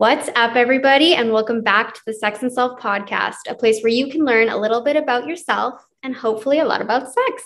[0.00, 3.92] What's up, everybody, and welcome back to the Sex and Self podcast, a place where
[3.92, 7.42] you can learn a little bit about yourself and hopefully a lot about sex.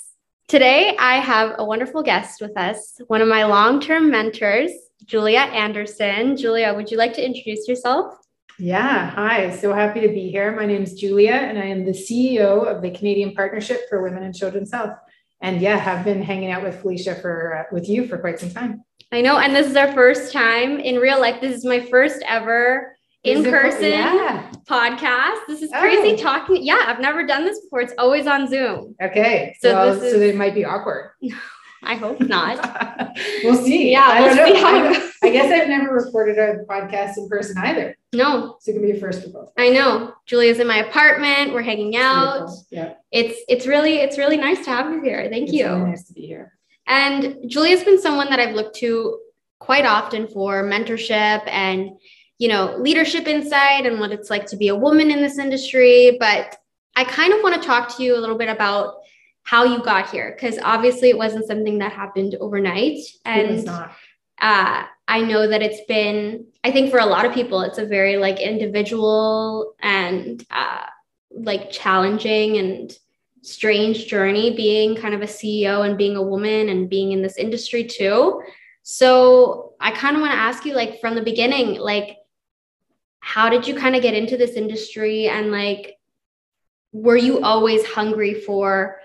[0.46, 4.70] Today, I have a wonderful guest with us, one of my long term mentors,
[5.04, 6.36] Julia Anderson.
[6.36, 8.14] Julia, would you like to introduce yourself?
[8.56, 9.50] Yeah, hi.
[9.56, 10.54] So happy to be here.
[10.54, 14.22] My name is Julia, and I am the CEO of the Canadian Partnership for Women
[14.22, 14.96] and Children's Health.
[15.40, 18.50] And yeah, have been hanging out with Felicia for uh, with you for quite some
[18.52, 18.84] time.
[19.14, 21.40] I know, and this is our first time in real life.
[21.40, 24.50] This is my first ever in person yeah.
[24.68, 25.38] podcast.
[25.46, 25.78] This is oh.
[25.78, 26.16] crazy oh.
[26.16, 26.64] talking.
[26.64, 27.82] Yeah, I've never done this before.
[27.82, 28.96] It's always on Zoom.
[29.00, 30.12] Okay, so well, is...
[30.12, 31.12] so it might be awkward.
[31.84, 32.58] I hope not.
[33.44, 33.92] we'll see.
[33.92, 34.68] Yeah, I we'll don't know.
[34.68, 37.96] I, I, guess I've never recorded a podcast in person either.
[38.12, 38.56] No.
[38.58, 39.52] So it can be a first for both.
[39.56, 40.12] I know.
[40.26, 41.52] Julia's in my apartment.
[41.52, 42.50] We're hanging out.
[42.70, 42.94] Yeah.
[43.12, 45.28] It's it's really it's really nice to have you here.
[45.30, 45.66] Thank it's you.
[45.66, 46.53] Really nice to be here.
[46.86, 49.18] And Julia's been someone that I've looked to
[49.58, 51.92] quite often for mentorship and
[52.38, 56.16] you know leadership insight and what it's like to be a woman in this industry.
[56.20, 56.56] But
[56.96, 58.96] I kind of want to talk to you a little bit about
[59.44, 65.20] how you got here because obviously it wasn't something that happened overnight and uh, i
[65.20, 68.40] know that it's been i think for a lot of people it's a very like
[68.40, 70.86] individual and uh,
[71.30, 72.98] like challenging and
[73.44, 77.36] strange journey being kind of a ceo and being a woman and being in this
[77.36, 78.42] industry too
[78.82, 82.16] so i kind of want to ask you like from the beginning like
[83.20, 85.96] how did you kind of get into this industry and like
[86.92, 88.98] were you always hungry for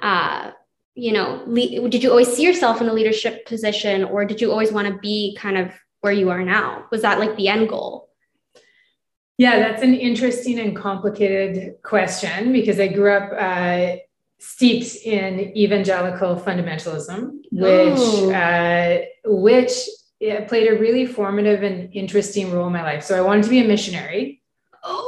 [0.00, 0.50] uh,
[0.94, 4.50] you know, le- did you always see yourself in a leadership position or did you
[4.50, 6.86] always want to be kind of where you are now?
[6.90, 8.10] Was that like the end goal?
[9.38, 13.96] Yeah, that's an interesting and complicated question because I grew up uh,
[14.38, 18.32] steeped in evangelical fundamentalism, which oh.
[18.32, 19.72] uh, which
[20.48, 23.02] played a really formative and interesting role in my life.
[23.02, 24.42] So I wanted to be a missionary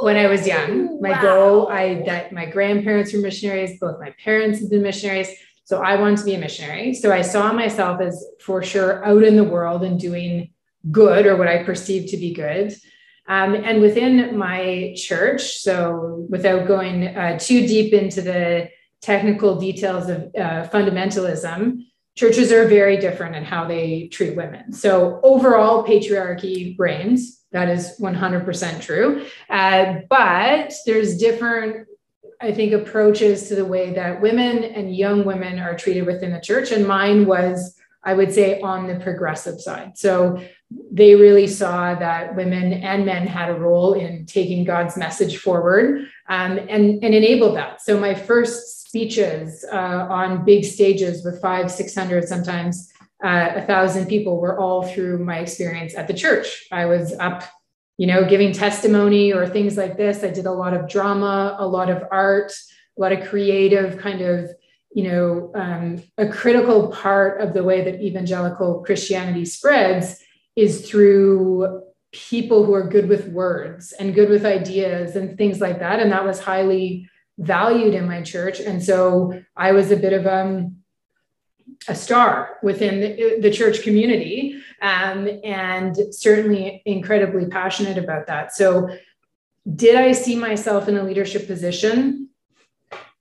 [0.01, 1.01] when I was young.
[1.01, 1.21] My wow.
[1.21, 5.29] goal, I that my grandparents were missionaries, both my parents have been missionaries.
[5.65, 6.93] So I wanted to be a missionary.
[6.93, 10.51] So I saw myself as for sure out in the world and doing
[10.91, 12.75] good or what I perceived to be good.
[13.27, 18.69] Um, and within my church, so without going uh, too deep into the
[19.01, 21.79] technical details of uh, fundamentalism,
[22.15, 24.71] churches are very different in how they treat women.
[24.71, 27.43] So overall, patriarchy reigns.
[27.51, 29.25] That is 100% true.
[29.49, 31.87] Uh, but there's different,
[32.41, 36.41] I think, approaches to the way that women and young women are treated within the
[36.41, 36.71] church.
[36.71, 39.97] And mine was, I would say, on the progressive side.
[39.97, 40.41] So
[40.91, 46.07] they really saw that women and men had a role in taking God's message forward
[46.27, 47.81] um, and, and enabled that.
[47.81, 49.75] So my first speeches uh,
[50.09, 52.91] on big stages with five, 600, sometimes
[53.23, 56.65] uh, a thousand people were all through my experience at the church.
[56.71, 57.43] I was up,
[57.97, 60.23] you know, giving testimony or things like this.
[60.23, 62.51] I did a lot of drama, a lot of art,
[62.97, 64.49] a lot of creative kind of,
[64.93, 70.21] you know, um, a critical part of the way that evangelical Christianity spreads
[70.55, 75.79] is through people who are good with words and good with ideas and things like
[75.79, 75.99] that.
[75.99, 78.59] And that was highly valued in my church.
[78.59, 80.77] And so I was a bit of um,
[81.87, 88.53] a star within the, the church community um, and certainly incredibly passionate about that.
[88.53, 88.89] So,
[89.75, 92.29] did I see myself in a leadership position?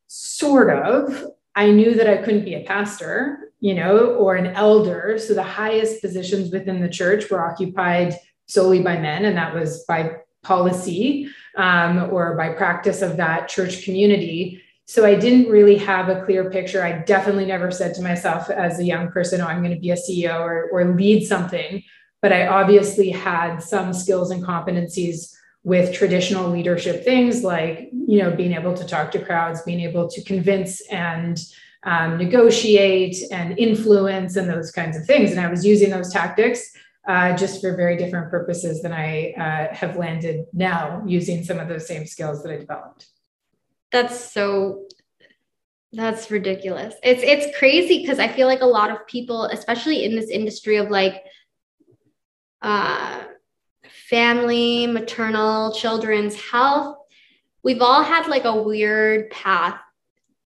[0.08, 1.32] Sort of.
[1.54, 5.19] I knew that I couldn't be a pastor, you know, or an elder.
[5.19, 8.14] So the highest positions within the church were occupied
[8.44, 13.82] solely by men, and that was by policy um, or by practice of that church
[13.82, 14.60] community.
[14.84, 16.84] So I didn't really have a clear picture.
[16.84, 19.92] I definitely never said to myself as a young person, oh, I'm going to be
[19.92, 21.82] a CEO or, or lead something.
[22.20, 25.32] But I obviously had some skills and competencies
[25.62, 30.06] with traditional leadership things like, you know, being able to talk to crowds, being able
[30.10, 31.42] to convince and
[31.84, 35.30] um, negotiate and influence and those kinds of things.
[35.30, 36.72] And I was using those tactics
[37.06, 41.69] uh, just for very different purposes than I uh, have landed now using some of
[41.69, 43.06] those same skills that I developed.
[43.92, 44.86] That's so
[45.92, 46.94] that's ridiculous.
[47.02, 50.76] It's it's crazy because I feel like a lot of people, especially in this industry
[50.76, 51.22] of like
[52.62, 53.22] uh,
[54.08, 56.96] family, maternal, children's health,
[57.62, 59.78] we've all had like a weird path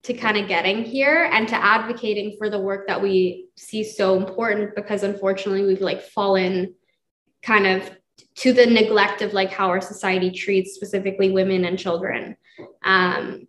[0.05, 4.17] to kind of getting here and to advocating for the work that we see so
[4.17, 6.75] important because unfortunately we've like fallen
[7.43, 7.91] kind of
[8.37, 12.37] to the neglect of like how our society treats specifically women and children
[12.85, 13.47] um,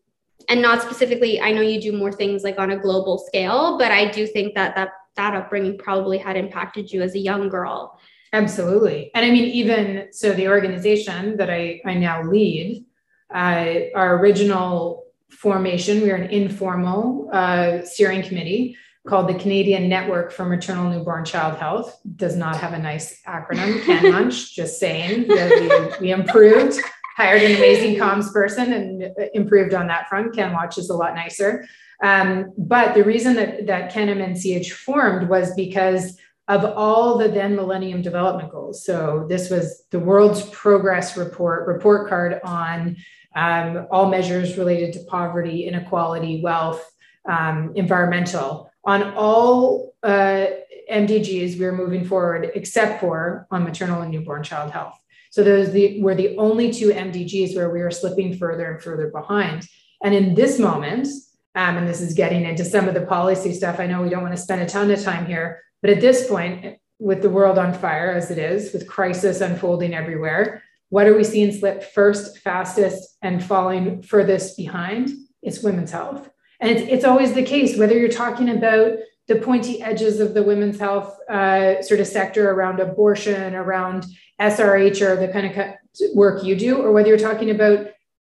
[0.47, 3.91] and not specifically i know you do more things like on a global scale but
[3.91, 7.99] i do think that that that upbringing probably had impacted you as a young girl
[8.31, 9.11] Absolutely.
[9.15, 12.85] And I mean, even so, the organization that I, I now lead,
[13.33, 14.98] uh, our original
[15.29, 18.77] formation, we are an informal uh, steering committee
[19.07, 21.99] called the Canadian Network for Maternal Newborn Child Health.
[22.15, 26.79] Does not have a nice acronym, CanMNCH, just saying that we, we improved,
[27.15, 29.03] hired an amazing comms person and
[29.33, 30.35] improved on that front.
[30.35, 31.67] CanWaCH is a lot nicer.
[32.03, 36.17] Um, but the reason that, that CanMNCH formed was because
[36.47, 38.83] of all the then Millennium Development Goals.
[38.83, 42.97] So this was the World's Progress Report, report card on
[43.35, 46.83] um, all measures related to poverty, inequality, wealth,
[47.27, 48.71] um, environmental.
[48.85, 50.47] On all uh,
[50.91, 54.97] MDGs, we are moving forward, except for on maternal and newborn child health.
[55.31, 59.09] So those the, were the only two MDGs where we were slipping further and further
[59.09, 59.67] behind.
[60.03, 61.07] And in this moment,
[61.55, 63.79] um, and this is getting into some of the policy stuff.
[63.79, 66.27] I know we don't want to spend a ton of time here, but at this
[66.27, 71.15] point, with the world on fire as it is, with crisis unfolding everywhere, what are
[71.15, 75.09] we seeing slip first, fastest, and falling furthest behind?
[75.41, 76.29] It's women's health.
[76.59, 78.97] And it's, it's always the case, whether you're talking about
[79.27, 84.05] the pointy edges of the women's health uh, sort of sector around abortion, around
[84.41, 87.87] SRH, or the kind of work you do, or whether you're talking about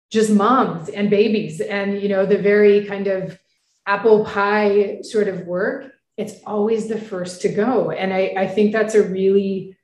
[0.09, 3.39] just moms and babies and you know the very kind of
[3.85, 8.71] apple pie sort of work it's always the first to go and i, I think
[8.71, 9.76] that's a really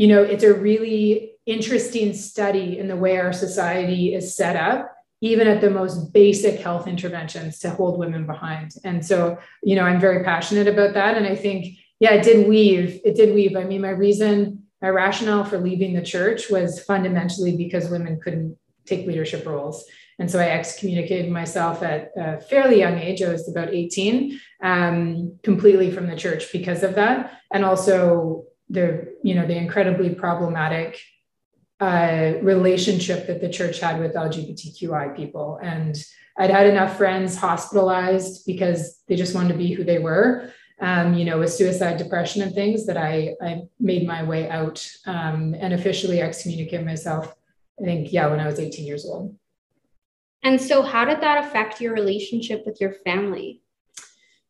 [0.00, 4.96] you know it's a really interesting study in the way our society is set up
[5.22, 9.84] even at the most basic health interventions to hold women behind and so you know
[9.84, 11.66] i'm very passionate about that and i think
[11.98, 15.92] yeah it did weave it did weave i mean my reason my rationale for leaving
[15.92, 18.56] the church was fundamentally because women couldn't
[18.86, 19.84] take leadership roles.
[20.18, 23.22] And so I excommunicated myself at a fairly young age.
[23.22, 27.40] I was about 18, um, completely from the church because of that.
[27.52, 30.98] And also the, you know, the incredibly problematic
[31.80, 35.58] uh, relationship that the church had with LGBTQI people.
[35.62, 35.96] And
[36.38, 40.52] I'd had enough friends hospitalized because they just wanted to be who they were.
[40.82, 44.82] Um, you know, with suicide, depression, and things that I, I made my way out
[45.04, 47.36] um, and officially excommunicated myself
[47.80, 49.36] I think, yeah, when I was 18 years old.
[50.42, 53.62] And so, how did that affect your relationship with your family?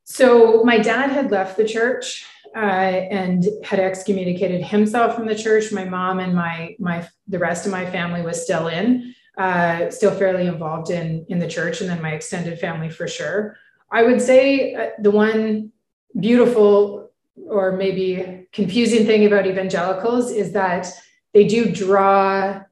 [0.04, 5.72] So, my dad had left the church uh, and had excommunicated himself from the church.
[5.72, 10.12] My mom and my my the rest of my family was still in, uh, still
[10.12, 13.56] fairly involved in in the church, and then my extended family for sure.
[13.92, 15.72] I would say uh, the one
[16.18, 17.10] beautiful
[17.48, 20.88] or maybe confusing thing about evangelicals is that
[21.32, 22.62] they do draw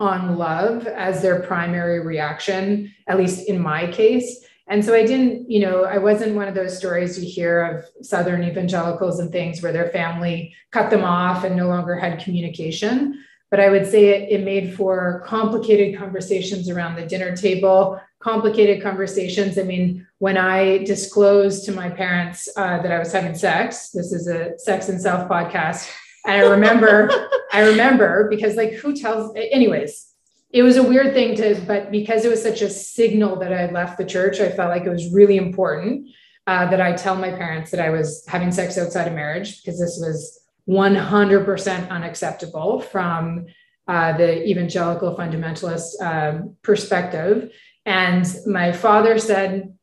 [0.00, 4.44] on love as their primary reaction, at least in my case.
[4.66, 8.06] And so I didn't, you know, I wasn't one of those stories you hear of
[8.06, 13.22] Southern evangelicals and things where their family cut them off and no longer had communication.
[13.50, 18.82] But I would say it, it made for complicated conversations around the dinner table, complicated
[18.82, 19.58] conversations.
[19.58, 24.12] I mean, when I disclosed to my parents uh, that I was having sex, this
[24.12, 25.90] is a Sex and Self podcast,
[26.26, 27.10] and I remember,
[27.52, 30.13] I remember because like who tells, anyways,
[30.54, 33.72] it was a weird thing to, but because it was such a signal that I
[33.72, 36.10] left the church, I felt like it was really important
[36.46, 39.80] uh, that I tell my parents that I was having sex outside of marriage because
[39.80, 43.46] this was 100% unacceptable from
[43.88, 47.52] uh, the evangelical fundamentalist uh, perspective.
[47.84, 49.76] And my father said,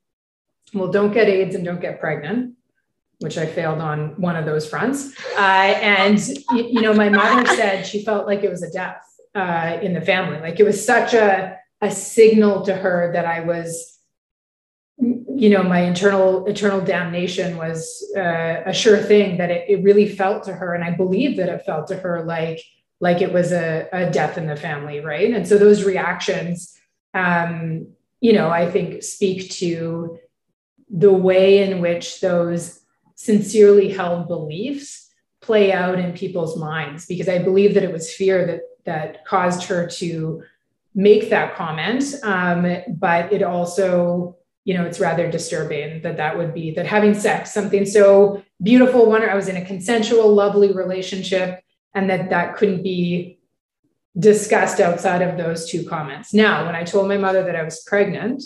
[0.73, 2.55] Well, don't get AIDS and don't get pregnant
[3.19, 5.13] which I failed on one of those fronts.
[5.37, 6.19] Uh, and,
[6.55, 10.01] you know, my mother said she felt like it was a death uh, in the
[10.01, 10.39] family.
[10.39, 13.99] Like it was such a, a signal to her that I was,
[14.97, 20.07] you know, my internal eternal damnation was uh, a sure thing that it, it really
[20.07, 20.75] felt to her.
[20.75, 22.61] And I believe that it felt to her like,
[22.99, 24.99] like it was a, a death in the family.
[24.99, 25.33] Right.
[25.33, 26.77] And so those reactions,
[27.13, 27.87] um,
[28.19, 30.19] you know, I think speak to
[30.89, 32.81] the way in which those
[33.15, 35.09] sincerely held beliefs
[35.41, 39.63] play out in people's minds because I believe that it was fear that that caused
[39.65, 40.43] her to
[40.93, 42.03] make that comment.
[42.23, 47.13] Um, but it also, you know, it's rather disturbing that that would be that having
[47.13, 52.57] sex, something so beautiful, one, I was in a consensual, lovely relationship, and that that
[52.57, 53.39] couldn't be
[54.17, 56.33] discussed outside of those two comments.
[56.33, 58.43] Now, when I told my mother that I was pregnant,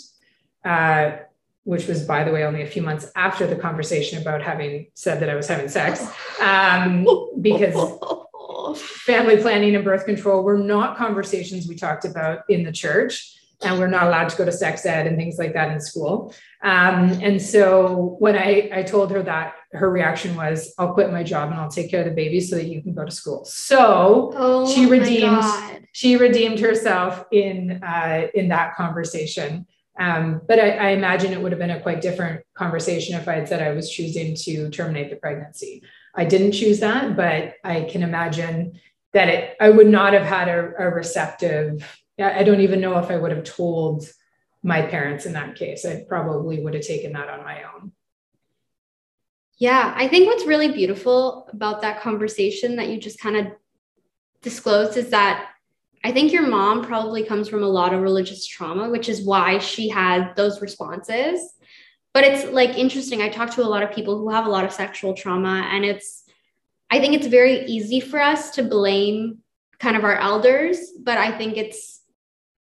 [0.64, 1.16] uh,
[1.64, 5.18] which was, by the way, only a few months after the conversation about having said
[5.20, 6.06] that I was having sex,
[6.40, 7.04] um,
[7.40, 7.74] because
[8.74, 13.32] family planning and birth control were not conversations we talked about in the church.
[13.62, 16.34] And we're not allowed to go to sex ed and things like that in school.
[16.62, 21.22] Um, and so when I, I told her that her reaction was, I'll quit my
[21.22, 23.46] job and I'll take care of the baby so that you can go to school.
[23.46, 25.42] So Oh she redeemed
[25.92, 29.66] she redeemed herself in uh, in that conversation.
[29.98, 33.34] Um, but I, I imagine it would have been a quite different conversation if I
[33.36, 35.82] had said I was choosing to terminate the pregnancy.
[36.16, 38.80] I didn't choose that, but I can imagine
[39.12, 41.84] that it I would not have had a, a receptive.
[42.18, 44.08] I I don't even know if I would have told
[44.62, 45.84] my parents in that case.
[45.84, 47.92] I probably would have taken that on my own.
[49.58, 53.46] Yeah, I think what's really beautiful about that conversation that you just kind of
[54.42, 55.48] disclosed is that
[56.04, 59.58] I think your mom probably comes from a lot of religious trauma, which is why
[59.58, 61.54] she had those responses.
[62.16, 63.20] But it's like interesting.
[63.20, 65.84] I talk to a lot of people who have a lot of sexual trauma, and
[65.84, 66.24] it's,
[66.90, 69.40] I think it's very easy for us to blame
[69.80, 72.00] kind of our elders, but I think it's,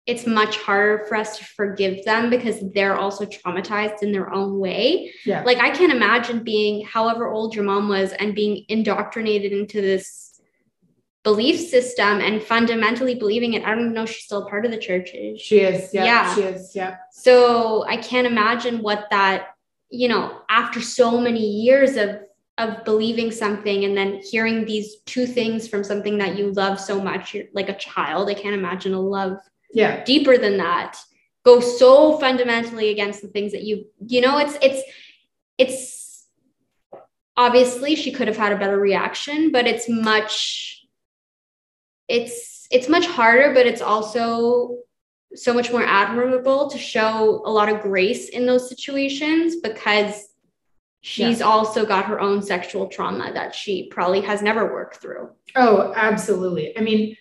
[0.07, 4.57] it's much harder for us to forgive them because they're also traumatized in their own
[4.57, 5.43] way Yeah.
[5.43, 10.32] like I can't imagine being however old your mom was and being indoctrinated into this
[11.23, 13.63] belief system and fundamentally believing it.
[13.63, 15.11] I don't know if she's still a part of the church.
[15.13, 15.59] Is she?
[15.59, 15.93] She is.
[15.93, 16.35] Yeah, Yeah.
[16.35, 16.75] She is.
[16.75, 16.97] Yeah.
[17.11, 19.55] So I can't imagine what that,
[19.89, 22.19] you know, after so many years of
[22.59, 27.01] of believing something and then hearing these two things from something that you love so
[27.01, 28.29] much, you're like a child.
[28.29, 29.37] I can't imagine a love
[29.73, 30.03] Yeah.
[30.03, 30.99] deeper than that
[31.43, 34.81] go so fundamentally against the things that you you know it's it's
[35.57, 36.25] it's
[37.35, 40.82] obviously she could have had a better reaction but it's much
[42.07, 44.77] it's it's much harder but it's also
[45.35, 50.27] so much more admirable to show a lot of grace in those situations because
[51.01, 55.93] she's also got her own sexual trauma that she probably has never worked through Oh,
[55.95, 56.77] absolutely.
[56.77, 57.15] I mean,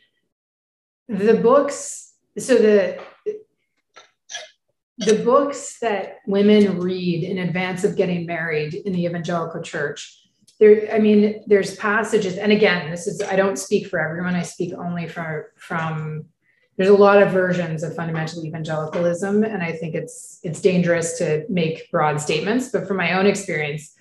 [1.08, 2.98] the books, so the
[4.98, 10.21] the books that women read in advance of getting married in the evangelical church,
[10.62, 14.42] there, I mean, there's passages, and again, this is I don't speak for everyone, I
[14.42, 16.26] speak only from from
[16.76, 21.44] there's a lot of versions of fundamental evangelicalism, and I think it's it's dangerous to
[21.48, 23.92] make broad statements, but from my own experience,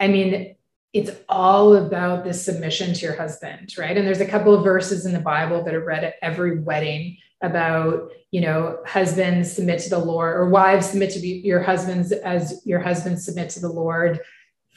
[0.00, 0.56] I mean,
[0.94, 3.94] it's all about this submission to your husband, right?
[3.94, 7.18] And there's a couple of verses in the Bible that are read at every wedding
[7.42, 12.62] about, you know, husbands submit to the Lord or wives submit to your husbands as
[12.64, 14.20] your husbands submit to the Lord.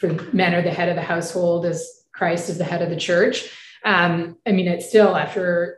[0.03, 2.97] For men are the head of the household as Christ is the head of the
[2.97, 3.49] church.
[3.85, 5.77] Um, I mean, it's still after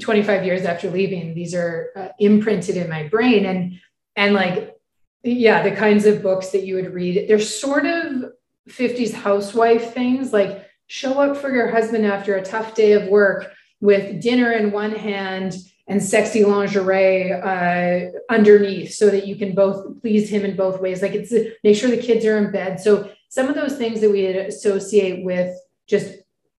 [0.00, 3.44] 25 years after leaving, these are uh, imprinted in my brain.
[3.44, 3.80] And,
[4.14, 4.76] and like,
[5.24, 8.30] yeah, the kinds of books that you would read, they're sort of
[8.68, 13.50] 50s housewife things like show up for your husband after a tough day of work
[13.80, 15.56] with dinner in one hand
[15.88, 21.02] and sexy lingerie uh, underneath so that you can both please him in both ways
[21.02, 24.10] like it's make sure the kids are in bed so some of those things that
[24.10, 26.14] we associate with just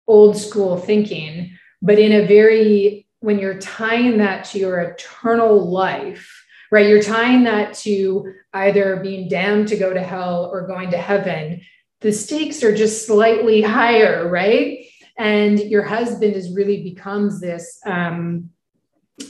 [0.07, 1.51] old school thinking
[1.81, 7.43] but in a very when you're tying that to your eternal life right you're tying
[7.43, 11.61] that to either being damned to go to hell or going to heaven
[12.05, 14.85] the stakes are just slightly higher, right?
[15.17, 18.51] And your husband is really becomes this um,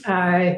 [0.04, 0.54] uh,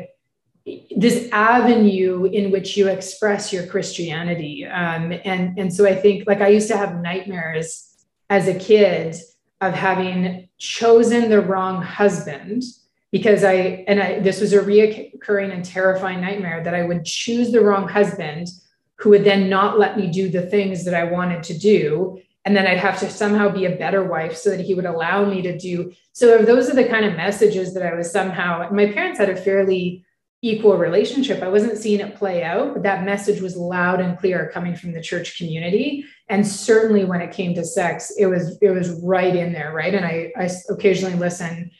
[0.96, 4.66] this avenue in which you express your Christianity.
[4.66, 7.96] Um, and and so I think like I used to have nightmares
[8.30, 9.16] as a kid
[9.60, 12.62] of having chosen the wrong husband
[13.10, 17.52] because I and I this was a reoccurring and terrifying nightmare that I would choose
[17.52, 18.48] the wrong husband
[18.96, 22.20] who would then not let me do the things that I wanted to do.
[22.44, 25.24] And then I'd have to somehow be a better wife so that he would allow
[25.24, 25.92] me to do.
[26.12, 29.36] So those are the kind of messages that I was somehow, my parents had a
[29.36, 30.04] fairly
[30.40, 31.42] equal relationship.
[31.42, 34.92] I wasn't seeing it play out, but that message was loud and clear coming from
[34.92, 36.04] the church community.
[36.28, 39.94] And certainly when it came to sex, it was it was right in there, right?
[39.94, 41.70] And I, I occasionally listen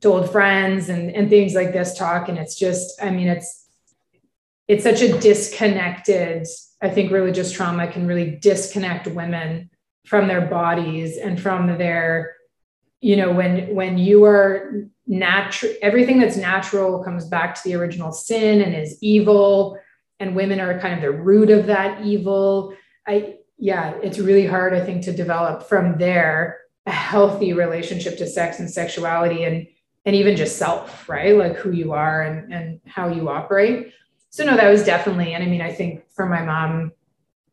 [0.00, 2.28] to old friends and, and things like this talk.
[2.28, 3.62] And it's just, I mean, it's
[4.68, 6.46] it's such a disconnected
[6.82, 9.68] i think religious trauma can really disconnect women
[10.06, 12.34] from their bodies and from their
[13.00, 18.12] you know when when you are natural everything that's natural comes back to the original
[18.12, 19.78] sin and is evil.
[20.20, 22.74] And women are kind of the root of that evil.
[23.06, 28.26] I yeah it's really hard i think to develop from there a healthy relationship to
[28.26, 29.66] sex and sexuality and
[30.04, 31.36] and even just self right?
[31.36, 33.92] Like who you are and and how you operate.
[34.30, 36.92] So no that was definitely and i mean i think for my mom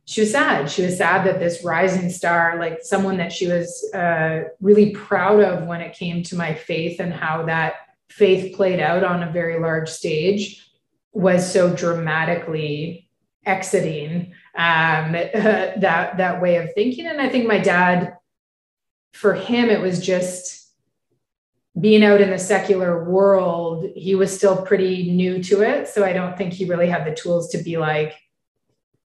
[0.09, 3.89] she was sad she was sad that this rising star like someone that she was
[3.93, 7.73] uh, really proud of when it came to my faith and how that
[8.09, 10.69] faith played out on a very large stage
[11.13, 13.09] was so dramatically
[13.45, 17.07] exiting um, that that way of thinking.
[17.07, 18.17] And I think my dad,
[19.13, 20.71] for him, it was just
[21.79, 23.85] being out in the secular world.
[23.95, 27.15] He was still pretty new to it, so I don't think he really had the
[27.15, 28.15] tools to be like,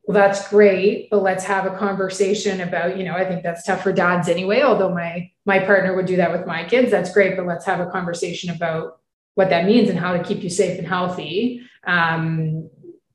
[0.04, 3.84] "Well, that's great, but let's have a conversation about." You know, I think that's tough
[3.84, 4.62] for dads anyway.
[4.62, 7.80] Although my my partner would do that with my kids, that's great, but let's have
[7.80, 9.00] a conversation about
[9.36, 11.62] what that means and how to keep you safe and healthy.
[11.86, 12.70] Um,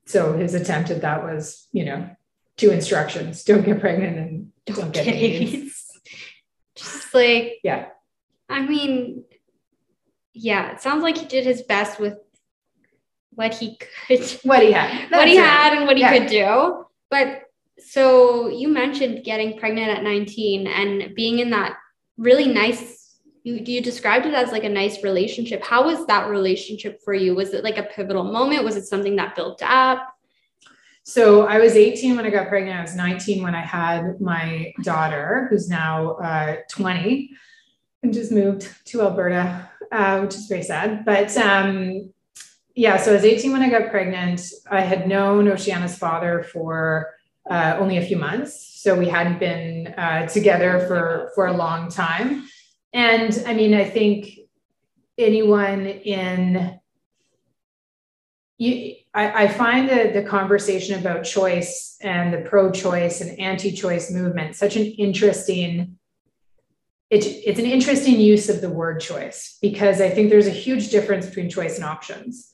[0.05, 2.09] so his attempt at that was, you know,
[2.57, 5.99] two instructions: don't get pregnant and don't, don't get AIDS.
[6.75, 7.87] Just like yeah.
[8.49, 9.23] I mean,
[10.33, 12.17] yeah, it sounds like he did his best with
[13.35, 13.77] what he
[14.07, 16.17] could, what he had, what he had, and what he yeah.
[16.17, 16.85] could do.
[17.09, 17.43] But
[17.77, 21.77] so you mentioned getting pregnant at 19 and being in that
[22.17, 23.05] really nice
[23.45, 25.63] you, you described it as like a nice relationship.
[25.63, 27.35] How was that relationship for you?
[27.35, 28.63] Was it like a pivotal moment?
[28.63, 30.15] Was it something that built up?
[31.03, 32.79] So I was 18 when I got pregnant.
[32.79, 37.29] I was 19 when I had my daughter, who's now uh, 20,
[38.01, 41.05] and just moved to Alberta, uh, which is very sad.
[41.05, 42.11] But um,
[42.75, 44.41] yeah, so I was 18 when I got pregnant.
[44.69, 47.13] I had known Oceana's father for
[47.49, 51.89] uh, only a few months, so we hadn't been uh, together for for a long
[51.89, 52.47] time.
[52.93, 54.39] And I mean, I think
[55.17, 56.79] anyone in
[58.57, 64.55] you, I, I find that the conversation about choice and the pro-choice and anti-choice movement
[64.55, 65.97] such an interesting
[67.09, 70.89] it, it's an interesting use of the word choice because I think there's a huge
[70.89, 72.51] difference between choice and options.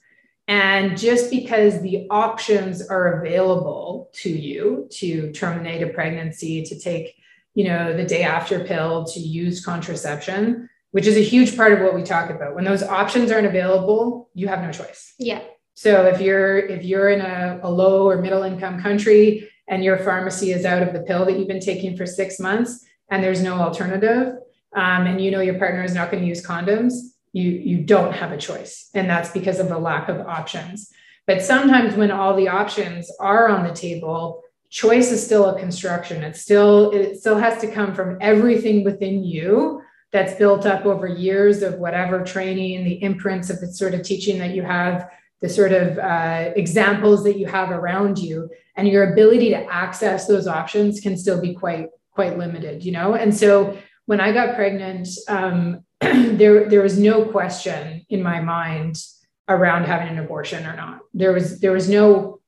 [0.51, 7.15] And just because the options are available to you to terminate a pregnancy, to take
[7.53, 11.79] you know, the day after pill to use contraception, which is a huge part of
[11.79, 12.53] what we talk about.
[12.53, 15.13] When those options aren't available, you have no choice.
[15.17, 15.41] Yeah.
[15.74, 19.98] So if you're if you're in a, a low or middle income country and your
[19.98, 23.41] pharmacy is out of the pill that you've been taking for six months and there's
[23.41, 24.36] no alternative,
[24.75, 26.93] um, and you know your partner is not going to use condoms,
[27.33, 30.91] you you don't have a choice, and that's because of the lack of options.
[31.27, 36.24] But sometimes when all the options are on the table, choice is still a construction.
[36.24, 41.07] It still it still has to come from everything within you that's built up over
[41.07, 45.50] years of whatever training the imprints of the sort of teaching that you have the
[45.50, 48.50] sort of uh, examples that you have around you.
[48.75, 53.13] And your ability to access those options can still be quite quite limited you know?
[53.13, 55.85] And so when i got pregnant um,
[56.37, 59.03] there there was no question in my mind
[59.48, 62.42] around having an abortion or not there was there was no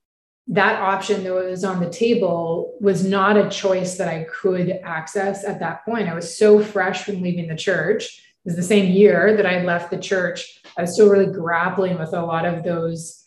[0.48, 5.42] that option that was on the table was not a choice that I could access
[5.44, 6.08] at that point.
[6.08, 8.04] I was so fresh from leaving the church.
[8.04, 10.60] It was the same year that I left the church.
[10.76, 13.22] I was still really grappling with a lot of those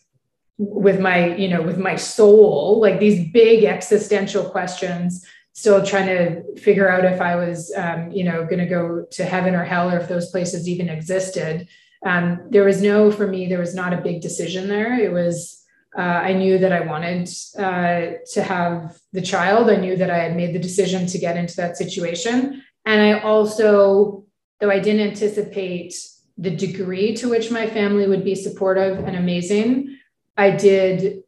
[0.58, 5.24] with my, you know, with my soul, like these big existential questions,
[5.58, 9.24] still trying to figure out if I was, um, you know, going to go to
[9.24, 11.66] heaven or hell or if those places even existed.
[12.06, 14.94] Um, there was no, for me, there was not a big decision there.
[15.00, 15.60] It was,
[15.98, 19.68] uh, I knew that I wanted uh, to have the child.
[19.68, 22.62] I knew that I had made the decision to get into that situation.
[22.86, 24.26] And I also,
[24.60, 25.94] though I didn't anticipate
[26.36, 29.98] the degree to which my family would be supportive and amazing,
[30.36, 31.24] I did.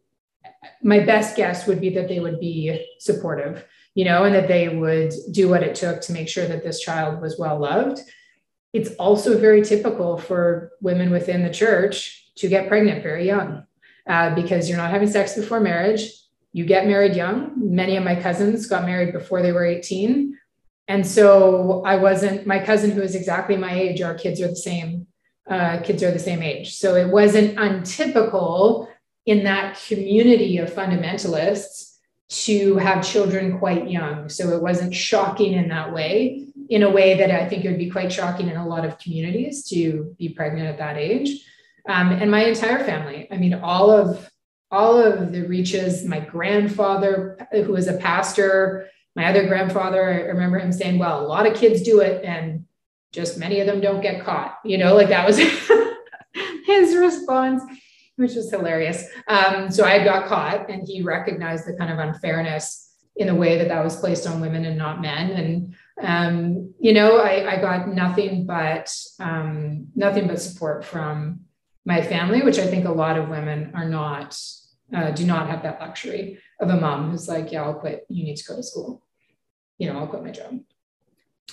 [0.82, 4.68] My best guess would be that they would be supportive, you know, and that they
[4.68, 8.00] would do what it took to make sure that this child was well loved.
[8.72, 13.64] It's also very typical for women within the church to get pregnant very young
[14.08, 16.12] uh, because you're not having sex before marriage.
[16.52, 17.52] You get married young.
[17.56, 20.36] Many of my cousins got married before they were 18.
[20.88, 24.56] And so I wasn't, my cousin who is exactly my age, our kids are the
[24.56, 25.06] same,
[25.48, 26.74] uh, kids are the same age.
[26.76, 28.88] So it wasn't untypical
[29.26, 31.89] in that community of fundamentalists
[32.30, 34.28] to have children quite young.
[34.28, 37.78] So it wasn't shocking in that way, in a way that I think it would
[37.78, 41.44] be quite shocking in a lot of communities to be pregnant at that age
[41.88, 43.26] um, and my entire family.
[43.30, 44.30] I mean, all of
[44.70, 46.04] all of the reaches.
[46.04, 51.26] My grandfather, who was a pastor, my other grandfather, I remember him saying, "Well, a
[51.26, 52.66] lot of kids do it, and
[53.12, 55.38] just many of them don't get caught." You know, like that was
[56.66, 57.62] his response,
[58.20, 59.08] which was hilarious.
[59.28, 63.58] Um, so I got caught, and he recognized the kind of unfairness in the way
[63.58, 67.60] that that was placed on women and not men, and um, you know, I, I,
[67.60, 71.40] got nothing but um, nothing but support from
[71.84, 74.38] my family, which I think a lot of women are not,
[74.94, 78.06] uh, do not have that luxury of a mom who's like, yeah, I'll quit.
[78.08, 79.02] You need to go to school.
[79.78, 80.60] You know, I'll quit my job,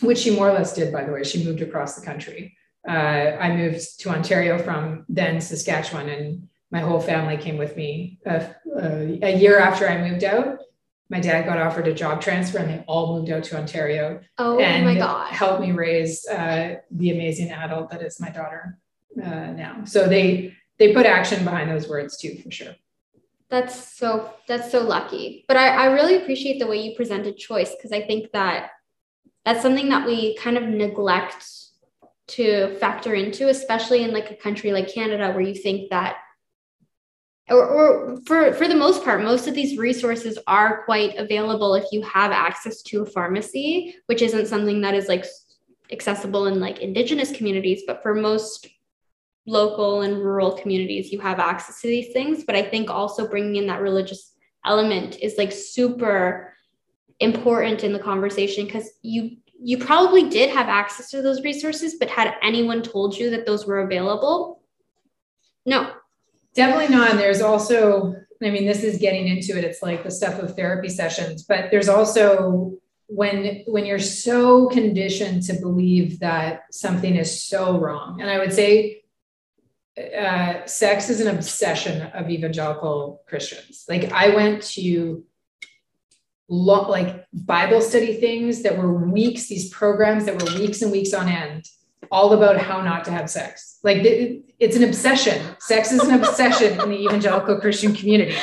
[0.02, 1.24] which she more or less did, by the way.
[1.24, 2.56] She moved across the country.
[2.88, 8.20] Uh, I moved to Ontario from then Saskatchewan, and my whole family came with me
[8.26, 10.60] a, uh, a, a year after I moved out.
[11.10, 14.20] my dad got offered a job transfer and they all moved out to Ontario.
[14.38, 15.32] Oh and my god.
[15.32, 18.78] Helped me raise uh, the amazing adult that is my daughter
[19.24, 19.86] uh, now.
[19.86, 22.76] So they they put action behind those words too, for sure.
[23.50, 25.46] That's so that's so lucky.
[25.48, 28.72] But I, I really appreciate the way you presented choice because I think that
[29.46, 31.46] that's something that we kind of neglect
[32.28, 36.18] to factor into, especially in like a country like Canada where you think that
[37.50, 41.86] or, or for for the most part most of these resources are quite available if
[41.92, 45.26] you have access to a pharmacy which isn't something that is like
[45.92, 48.68] accessible in like indigenous communities but for most
[49.48, 52.44] local and rural communities you have access to these things.
[52.44, 54.34] But i think also bringing in that religious
[54.66, 56.54] element is like super
[57.20, 62.10] important in the conversation because you you probably did have access to those resources but
[62.10, 64.62] had anyone told you that those were available?
[65.66, 65.94] No
[66.58, 67.12] definitely not.
[67.12, 69.64] And there's also i mean this is getting into it.
[69.64, 72.74] It's like the stuff of therapy sessions but there's also
[73.08, 78.20] when when you're so conditioned to believe that something is so wrong.
[78.20, 79.04] And i would say
[79.98, 83.86] uh, sex is an obsession of evangelical Christians.
[83.90, 85.24] Like I went to
[86.48, 91.14] lo- like Bible study things that were weeks, these programs that were weeks and weeks
[91.14, 91.66] on end,
[92.12, 93.80] all about how not to have sex.
[93.84, 95.42] Like it's an obsession.
[95.60, 98.36] Sex is an obsession in the evangelical Christian community.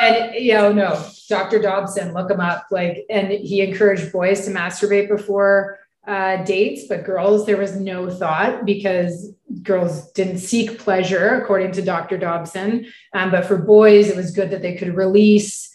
[0.00, 1.60] And you know, no, Dr.
[1.60, 2.66] Dobson, look him up.
[2.70, 8.10] Like, and he encouraged boys to masturbate before uh, dates, but girls, there was no
[8.10, 9.32] thought because
[9.62, 12.18] girls didn't seek pleasure, according to Dr.
[12.18, 12.86] Dobson.
[13.12, 15.68] Um, but for boys, it was good that they could release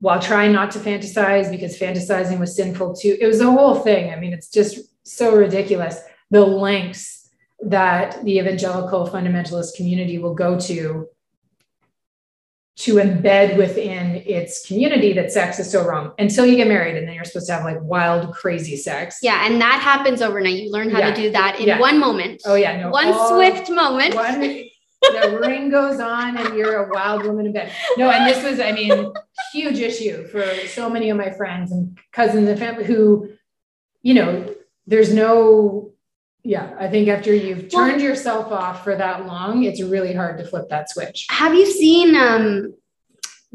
[0.00, 3.16] while trying not to fantasize because fantasizing was sinful too.
[3.20, 4.12] It was a whole thing.
[4.12, 6.00] I mean, it's just so ridiculous
[6.32, 7.28] the lengths
[7.60, 11.06] that the evangelical fundamentalist community will go to
[12.74, 17.06] to embed within its community that sex is so wrong until you get married and
[17.06, 19.18] then you're supposed to have like wild crazy sex.
[19.22, 20.54] Yeah and that happens overnight.
[20.54, 21.14] You learn how yeah.
[21.14, 21.78] to do that in yeah.
[21.78, 22.40] one moment.
[22.46, 24.14] Oh yeah no, one all, swift moment.
[24.14, 27.70] one, the ring goes on and you're a wild woman in bed.
[27.98, 29.12] No and this was i mean
[29.52, 33.28] huge issue for so many of my friends and cousins and family who
[34.00, 34.52] you know
[34.86, 35.91] there's no
[36.44, 40.38] yeah, I think after you've turned well, yourself off for that long, it's really hard
[40.38, 41.26] to flip that switch.
[41.30, 42.74] Have you seen um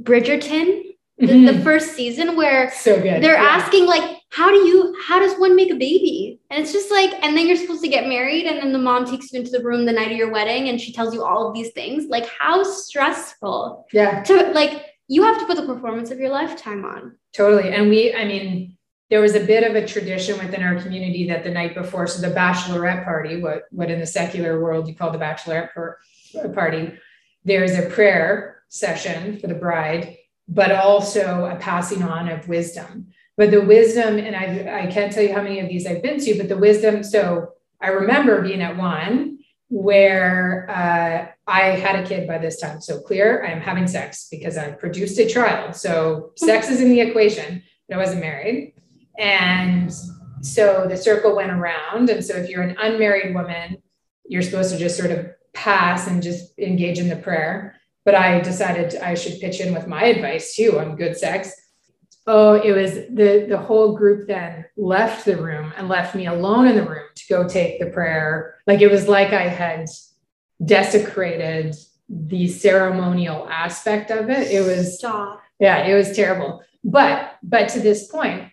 [0.01, 0.83] Bridgerton?
[1.19, 1.45] The, mm-hmm.
[1.47, 3.23] the first season where so good.
[3.23, 3.49] they're yeah.
[3.49, 7.11] asking like how do you how does one make a baby and it's just like
[7.23, 9.63] and then you're supposed to get married and then the mom takes you into the
[9.63, 12.27] room the night of your wedding and she tells you all of these things like
[12.39, 17.17] how stressful yeah to like you have to put the performance of your lifetime on
[17.33, 18.76] totally and we i mean
[19.09, 22.21] there was a bit of a tradition within our community that the night before, so
[22.21, 25.69] the bachelorette party, what what in the secular world you call the bachelorette
[26.53, 26.93] party,
[27.45, 30.17] there's a prayer session for the bride,
[30.47, 33.07] but also a passing on of wisdom.
[33.37, 36.19] But the wisdom, and I I can't tell you how many of these I've been
[36.19, 37.03] to, but the wisdom.
[37.03, 39.39] So I remember being at one
[39.69, 42.81] where uh, I had a kid by this time.
[42.81, 45.75] So clear, I am having sex because I produced a child.
[45.75, 48.73] So sex is in the equation, I wasn't married.
[49.17, 49.91] And
[50.41, 52.09] so the circle went around.
[52.09, 53.81] And so if you're an unmarried woman,
[54.27, 57.75] you're supposed to just sort of pass and just engage in the prayer.
[58.05, 61.51] But I decided I should pitch in with my advice too on good sex.
[62.25, 66.67] Oh, it was the the whole group then left the room and left me alone
[66.67, 68.55] in the room to go take the prayer.
[68.67, 69.87] Like it was like I had
[70.63, 71.75] desecrated
[72.09, 74.51] the ceremonial aspect of it.
[74.51, 75.41] It was Stop.
[75.59, 76.63] yeah, it was terrible.
[76.83, 78.51] But but to this point,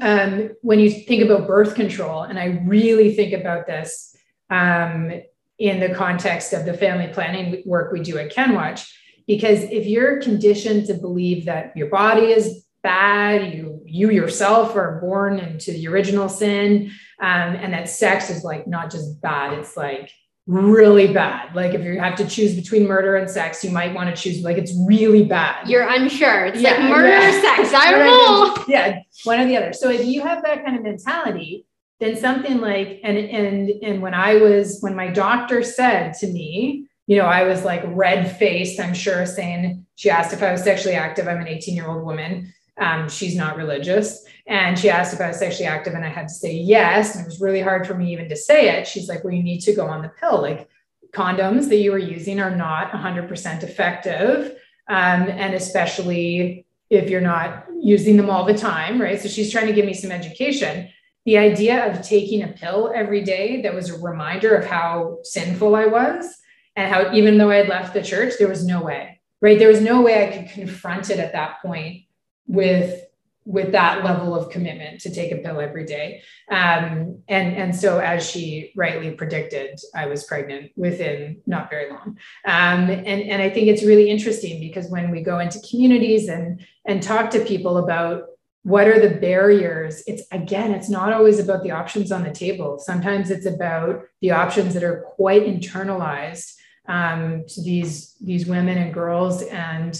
[0.00, 4.16] um, when you think about birth control, and I really think about this
[4.50, 5.12] um,
[5.58, 8.88] in the context of the family planning work we do at CanWaCH,
[9.26, 15.00] because if you're conditioned to believe that your body is bad, you you yourself are
[15.00, 19.76] born into the original sin, um, and that sex is like not just bad, it's
[19.76, 20.10] like
[20.46, 21.54] really bad.
[21.54, 24.42] Like if you have to choose between murder and sex, you might want to choose
[24.42, 25.68] like it's really bad.
[25.68, 26.46] You're unsure.
[26.46, 27.28] It's yeah, like murder yeah.
[27.28, 27.74] or sex.
[27.74, 28.64] I don't know.
[28.68, 29.72] yeah, one or the other.
[29.72, 31.66] So if you have that kind of mentality,
[31.98, 36.86] then something like and and and when I was when my doctor said to me,
[37.06, 40.62] you know, I was like red faced, I'm sure, saying she asked if I was
[40.62, 41.26] sexually active.
[41.26, 42.52] I'm an 18 year old woman.
[42.78, 44.24] Um, she's not religious.
[44.46, 47.14] And she asked if I was sexually active, and I had to say yes.
[47.14, 48.86] And it was really hard for me even to say it.
[48.86, 50.40] She's like, Well, you need to go on the pill.
[50.40, 50.68] Like
[51.12, 54.56] condoms that you are using are not 100% effective.
[54.88, 59.20] Um, and especially if you're not using them all the time, right?
[59.20, 60.88] So she's trying to give me some education.
[61.24, 65.74] The idea of taking a pill every day that was a reminder of how sinful
[65.74, 66.36] I was
[66.76, 69.58] and how, even though I had left the church, there was no way, right?
[69.58, 72.05] There was no way I could confront it at that point
[72.46, 73.06] with
[73.46, 76.20] with that level of commitment to take a pill every day.
[76.50, 82.18] Um, and, and so, as she rightly predicted, I was pregnant within not very long.
[82.44, 86.66] Um, and, and I think it's really interesting because when we go into communities and,
[86.84, 88.24] and talk to people about
[88.64, 92.80] what are the barriers, it's again, it's not always about the options on the table.
[92.80, 96.52] Sometimes it's about the options that are quite internalized
[96.88, 99.42] um, to these, these women and girls.
[99.42, 99.96] And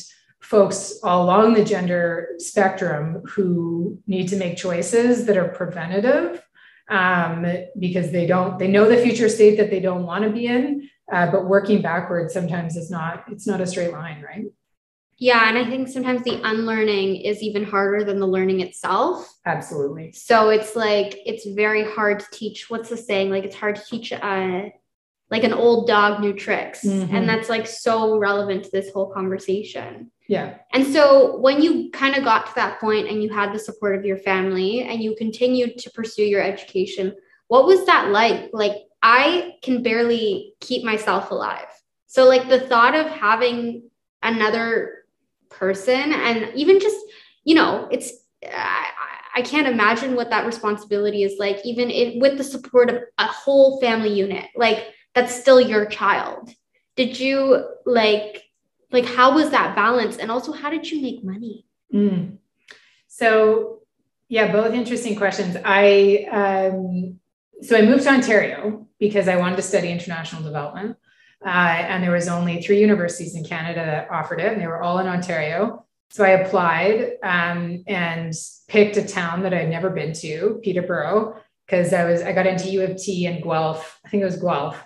[0.46, 6.40] folks all along the gender spectrum who need to make choices that are preventative
[6.88, 7.44] um,
[7.80, 10.88] because they don't they know the future state that they don't want to be in
[11.12, 14.44] uh, but working backwards sometimes is not it's not a straight line right?
[15.18, 19.28] Yeah and i think sometimes the unlearning is even harder than the learning itself.
[19.46, 20.12] Absolutely.
[20.12, 23.30] So it's like it's very hard to teach what's the saying?
[23.30, 24.66] Like it's hard to teach uh
[25.30, 27.14] like an old dog new tricks mm-hmm.
[27.14, 30.56] and that's like so relevant to this whole conversation yeah.
[30.72, 33.96] And so when you kind of got to that point and you had the support
[33.96, 37.14] of your family and you continued to pursue your education,
[37.48, 38.50] what was that like?
[38.52, 41.68] Like, I can barely keep myself alive.
[42.08, 43.88] So, like, the thought of having
[44.22, 45.04] another
[45.48, 46.98] person and even just,
[47.44, 48.12] you know, it's,
[48.44, 48.90] I,
[49.36, 53.26] I can't imagine what that responsibility is like, even if, with the support of a
[53.26, 54.46] whole family unit.
[54.56, 54.86] Like,
[55.16, 56.50] that's still your child.
[56.94, 58.44] Did you like
[58.92, 60.18] like how was that balance?
[60.18, 61.64] And also how did you make money?
[61.94, 62.38] Mm.
[63.07, 63.81] so
[64.29, 65.57] yeah both interesting questions.
[65.64, 67.18] I um,
[67.62, 70.96] so i moved to ontario because i wanted to study international development
[71.44, 74.83] uh, and there was only three universities in canada that offered it and they were
[74.83, 75.87] all in ontario.
[76.11, 78.35] So i applied um, and
[78.68, 82.68] picked a town that i'd never been to peterborough because i was i got into
[82.68, 84.00] u of t and guelph.
[84.05, 84.83] I think it was guelph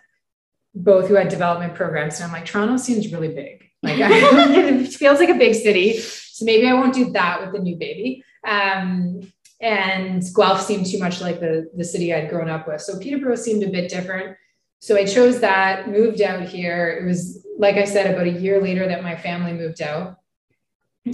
[0.75, 5.21] both who had development programs and i'm like toronto seems really big like it feels
[5.21, 5.99] like a big city.
[5.99, 8.23] So maybe I won't do that with the new baby.
[8.47, 9.21] Um,
[9.59, 12.83] and Guelph seemed too much like the, the city I'd grown up with.
[12.83, 14.37] So Peterborough seemed a bit different.
[14.81, 16.91] So I chose that, moved out here.
[16.91, 20.19] It was, like I said, about a year later that my family moved out.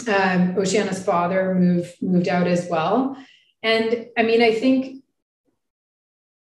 [0.08, 3.16] Um, Oceana's father moved moved out as well.
[3.62, 5.04] And I mean, I think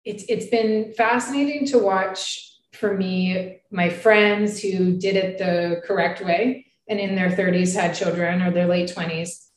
[0.04, 6.24] it's it's been fascinating to watch for me, my friends who did it the correct
[6.24, 9.48] way and in their 30s had children or their late 20s,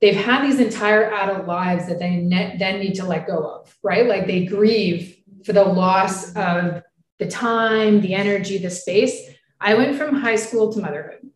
[0.00, 3.74] they've had these entire adult lives that they ne- then need to let go of,
[3.82, 4.06] right?
[4.06, 6.82] Like they grieve for the loss of
[7.18, 9.30] the time, the energy, the space.
[9.60, 11.30] I went from high school to motherhood,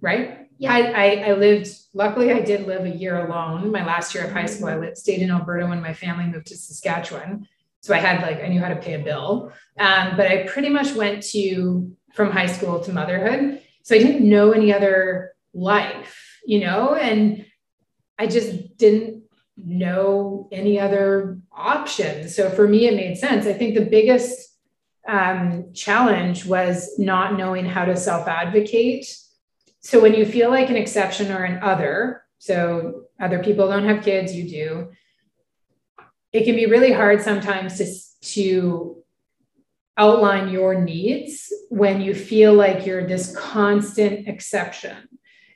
[0.00, 0.46] right?
[0.58, 0.72] Yeah.
[0.72, 3.72] I, I, I lived, luckily, I did live a year alone.
[3.72, 6.48] My last year of high school, I lived, stayed in Alberta when my family moved
[6.48, 7.48] to Saskatchewan.
[7.80, 9.52] So I had like, I knew how to pay a bill.
[9.78, 13.62] Um, but I pretty much went to from high school to motherhood.
[13.82, 17.46] So I didn't know any other life, you know, and
[18.18, 19.22] I just didn't
[19.56, 22.36] know any other options.
[22.36, 23.46] So for me, it made sense.
[23.46, 24.48] I think the biggest
[25.08, 29.06] um, challenge was not knowing how to self advocate.
[29.80, 34.04] So when you feel like an exception or an other, so other people don't have
[34.04, 34.90] kids, you do
[36.32, 37.94] it can be really hard sometimes to,
[38.34, 39.02] to
[39.96, 44.96] outline your needs when you feel like you're this constant exception.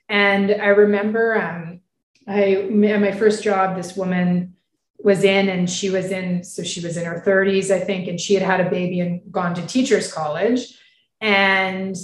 [0.09, 1.81] And I remember um,
[2.27, 4.55] I at my first job, this woman
[4.99, 8.21] was in and she was in, so she was in her 30s, I think, and
[8.21, 10.79] she had had a baby and gone to teachers college.
[11.21, 11.97] And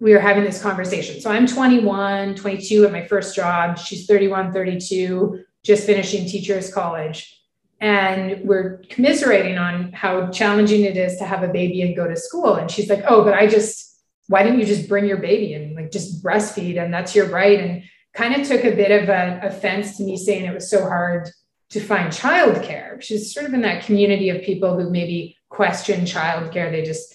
[0.00, 1.20] we were having this conversation.
[1.20, 3.78] So I'm 21, 22 at my first job.
[3.78, 7.41] She's 31, 32, just finishing teachers college
[7.82, 12.16] and we're commiserating on how challenging it is to have a baby and go to
[12.16, 12.54] school.
[12.54, 13.92] And she's like oh but i just
[14.28, 17.58] why didn't you just bring your baby and like just breastfeed and that's your right?
[17.58, 17.82] And
[18.14, 21.28] kind of took a bit of an offense to me saying it was so hard
[21.70, 23.02] to find childcare.
[23.02, 26.70] She's sort of in that community of people who maybe question childcare.
[26.70, 27.14] They just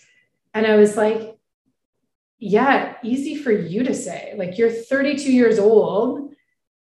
[0.54, 1.38] and i was like
[2.40, 4.34] yeah easy for you to say.
[4.38, 6.34] Like you're 32 years old.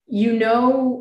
[0.06, 0.99] You know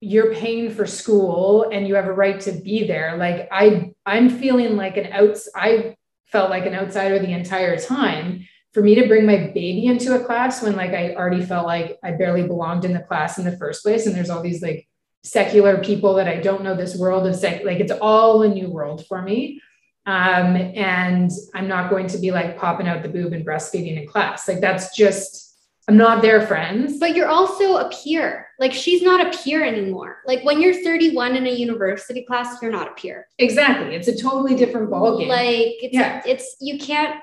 [0.00, 3.16] you're paying for school and you have a right to be there.
[3.16, 5.94] Like i i'm feeling like an outs i
[6.26, 8.46] felt like an outsider the entire time.
[8.72, 11.98] For me to bring my baby into a class when like i already felt like
[12.02, 14.88] i barely belonged in the class in the first place and there's all these like
[15.22, 18.70] secular people that i don't know this world of sec like it's all a new
[18.70, 19.60] world for me.
[20.06, 24.08] Um, and i'm not going to be like popping out the boob and breastfeeding in
[24.08, 24.48] class.
[24.48, 25.49] Like that's just
[25.88, 26.98] I'm not their friends.
[26.98, 28.46] But you're also a peer.
[28.58, 30.18] Like she's not a peer anymore.
[30.26, 33.26] Like when you're 31 in a university class, you're not a peer.
[33.38, 33.94] Exactly.
[33.94, 35.28] It's a totally different ballgame.
[35.28, 36.22] Like it's yeah.
[36.26, 37.20] it's you can't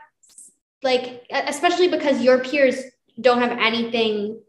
[0.83, 2.81] like especially because your peers
[3.19, 4.41] don't have anything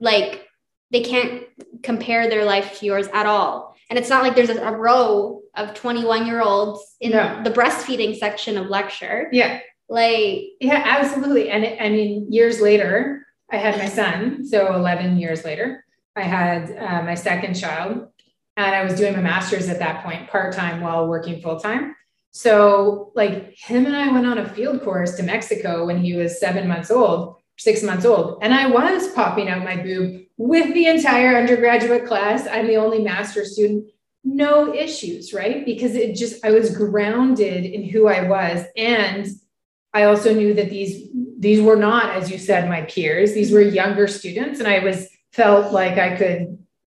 [0.00, 0.46] like
[0.90, 1.44] they can't
[1.82, 3.74] compare their life to yours at all.
[3.88, 7.42] And it's not like there's a, row of 21 year olds in no.
[7.44, 9.28] the breastfeeding section of lecture.
[9.32, 9.60] Yeah.
[9.88, 11.50] Like, yeah, absolutely.
[11.50, 14.44] And it, I mean, years later, I had my son.
[14.44, 15.84] So 11 years later,
[16.16, 18.08] I had uh, my second child.
[18.56, 21.94] And I was doing my master's at that point, part time while working full time.
[22.32, 26.40] So, like, him and I went on a field course to Mexico when he was
[26.40, 28.38] seven months old six months old.
[28.42, 32.46] And I was popping out my boob with the entire undergraduate class.
[32.50, 33.86] I'm the only master student.
[34.24, 35.64] No issues, right?
[35.64, 38.64] Because it just, I was grounded in who I was.
[38.76, 39.26] And
[39.92, 41.08] I also knew that these,
[41.42, 43.34] these were not, as you said, my peers.
[43.34, 44.60] These were younger students.
[44.60, 46.58] And I was felt like I could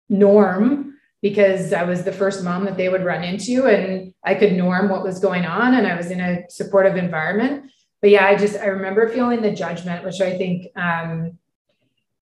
[0.10, 4.54] norm because I was the first mom that they would run into and I could
[4.54, 5.76] norm what was going on.
[5.76, 7.72] And I was in a supportive environment
[8.04, 11.40] but yeah, I just I remember feeling the judgment, which I think um,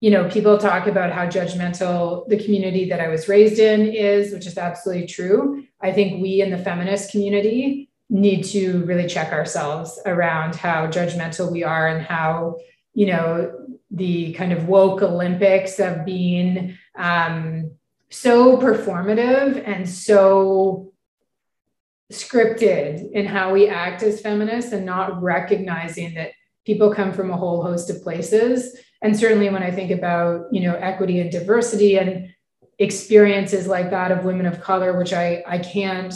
[0.01, 4.33] you know, people talk about how judgmental the community that I was raised in is,
[4.33, 5.65] which is absolutely true.
[5.81, 11.51] I think we in the feminist community need to really check ourselves around how judgmental
[11.51, 12.57] we are and how,
[12.93, 17.71] you know, the kind of woke Olympics of being um,
[18.11, 20.93] so performative and so
[22.13, 26.33] scripted in how we act as feminists and not recognizing that
[26.67, 28.77] people come from a whole host of places.
[29.03, 32.35] And certainly when i think about you know equity and diversity and
[32.79, 36.15] experiences like that of women of color which i i can't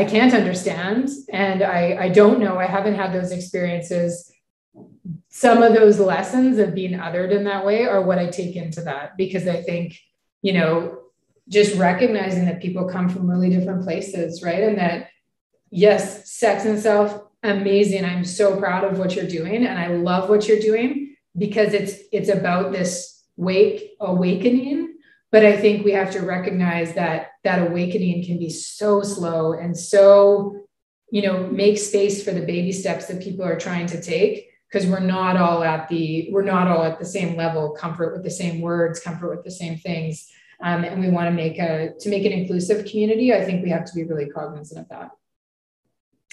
[0.00, 4.10] i can't understand and i i don't know i haven't had those experiences
[5.30, 8.80] some of those lessons of being othered in that way are what i take into
[8.80, 9.98] that because i think
[10.42, 10.98] you know
[11.48, 14.62] just recognizing that people come from really different places, right?
[14.62, 15.08] And that,
[15.70, 18.04] yes, sex and self, amazing.
[18.04, 19.66] I'm so proud of what you're doing.
[19.66, 24.97] And I love what you're doing because it's it's about this wake awakening.
[25.30, 29.76] But I think we have to recognize that that awakening can be so slow and
[29.76, 30.66] so,
[31.10, 34.88] you know, make space for the baby steps that people are trying to take because
[34.88, 38.30] we're not all at the we're not all at the same level comfort with the
[38.30, 40.28] same words comfort with the same things.
[40.62, 43.70] Um, and we want to make a to make an inclusive community i think we
[43.70, 45.10] have to be really cognizant of that.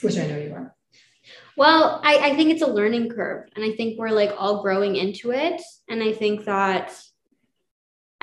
[0.01, 0.75] Which i know you are.
[1.57, 4.95] Well I, I think it's a learning curve and i think we're like all growing
[4.95, 5.61] into it.
[5.89, 6.97] And i think that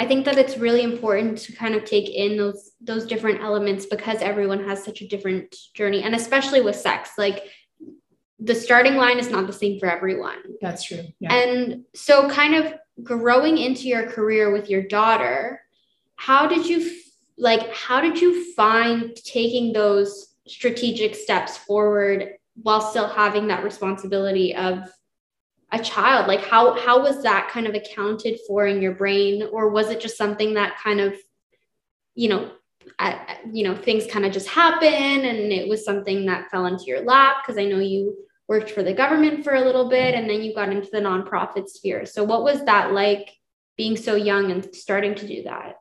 [0.02, 3.86] i think that it's really important to kind of take in those those different elements
[3.86, 7.44] because everyone has such a different journey and especially with sex like
[8.40, 11.32] the starting line is not the same for everyone that's true yeah.
[11.32, 15.60] and so kind of growing into your career with your daughter
[16.16, 16.78] how did you
[17.38, 24.54] like how did you find taking those strategic steps forward while still having that responsibility
[24.54, 24.90] of
[25.72, 26.28] a child?
[26.28, 29.48] Like how how was that kind of accounted for in your brain?
[29.50, 31.16] Or was it just something that kind of
[32.14, 32.52] you know
[32.98, 36.84] I, you know things kind of just happen and it was something that fell into
[36.84, 37.36] your lap?
[37.42, 38.16] Because i know you
[38.48, 41.68] worked for the government for a little bit and then you got into the nonprofit
[41.68, 42.04] sphere.
[42.04, 43.30] So what was that like
[43.76, 45.76] being so young and starting to do that?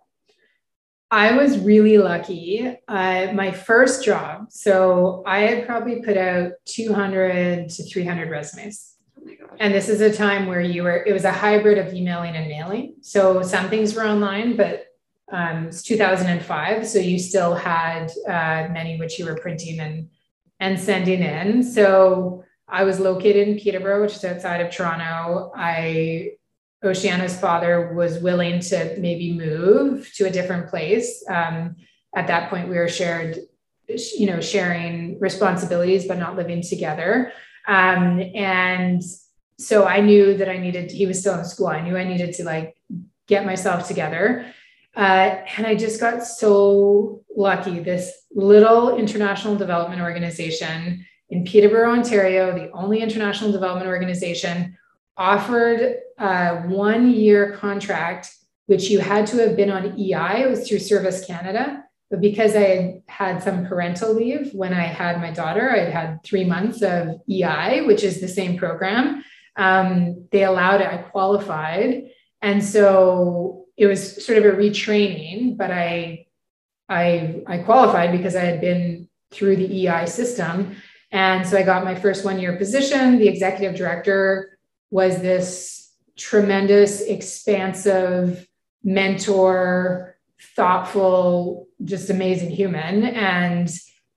[1.10, 2.78] I was really lucky.
[2.88, 8.96] Uh, my first job, so I had probably put out 200 to 300 resumes.
[9.24, 12.36] Oh and this is a time where you were, it was a hybrid of emailing
[12.36, 12.96] and mailing.
[13.02, 14.86] So some things were online, but
[15.32, 16.88] um, it's 2005.
[16.88, 20.10] So you still had uh, many which you were printing and,
[20.60, 21.64] and sending in.
[21.64, 25.52] So I was located in Peterborough, which is outside of Toronto.
[25.56, 26.32] I
[26.84, 31.24] Oceana's father was willing to maybe move to a different place.
[31.30, 31.76] Um,
[32.16, 33.38] at that point, we were shared,
[33.88, 37.34] you know, sharing responsibilities, but not living together.
[37.68, 39.02] Um, and
[39.58, 41.68] so I knew that I needed, he was still in school.
[41.68, 42.76] I knew I needed to like
[43.28, 44.46] get myself together.
[44.96, 47.80] Uh, and I just got so lucky.
[47.80, 54.78] This little international development organization in Peterborough, Ontario, the only international development organization
[55.16, 58.34] offered a one year contract,
[58.66, 60.44] which you had to have been on EI.
[60.44, 61.84] It was through Service Canada.
[62.12, 66.44] But because I had some parental leave when I had my daughter, I had three
[66.44, 69.24] months of EI, which is the same program.
[69.56, 72.10] Um, they allowed it, I qualified.
[72.42, 76.28] And so it was sort of a retraining, but I,
[76.90, 80.76] I, I qualified because I had been through the EI system.
[81.12, 83.20] And so I got my first one year position.
[83.20, 84.60] The executive director
[84.90, 88.46] was this tremendous, expansive
[88.84, 90.18] mentor,
[90.56, 93.04] thoughtful, just amazing human.
[93.04, 93.70] And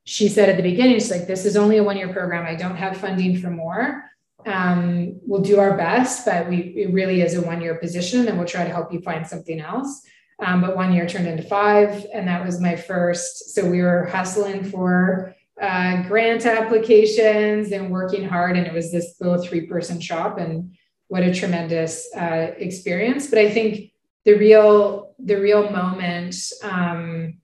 [0.05, 2.47] she said at the beginning, she's like, this is only a one year program.
[2.47, 4.05] I don't have funding for more.
[4.47, 8.37] um, we'll do our best, but we it really is a one year position, and
[8.37, 10.03] we'll try to help you find something else.
[10.45, 13.55] Um, but one year turned into five, and that was my first.
[13.55, 19.15] So we were hustling for uh, grant applications and working hard, and it was this
[19.21, 20.77] little three person shop, and
[21.09, 23.29] what a tremendous uh, experience.
[23.29, 23.93] But I think
[24.25, 27.39] the real the real moment um,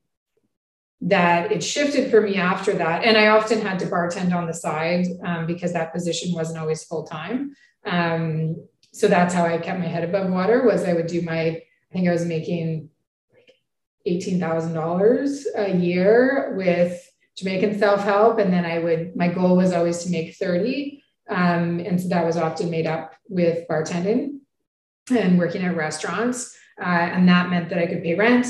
[1.03, 3.05] that it shifted for me after that.
[3.05, 6.85] And I often had to bartend on the side um, because that position wasn't always
[6.85, 7.55] full time.
[7.87, 8.57] Um,
[8.93, 11.63] so that's how I kept my head above water was I would do my, I
[11.93, 12.91] think I was making
[13.33, 13.53] like
[14.07, 18.39] $18,000 a year with Jamaican self-help.
[18.39, 21.03] And then I would, my goal was always to make 30.
[21.31, 24.41] Um, and so that was often made up with bartending
[25.11, 26.55] and working at restaurants.
[26.79, 28.47] Uh, and that meant that I could pay rent.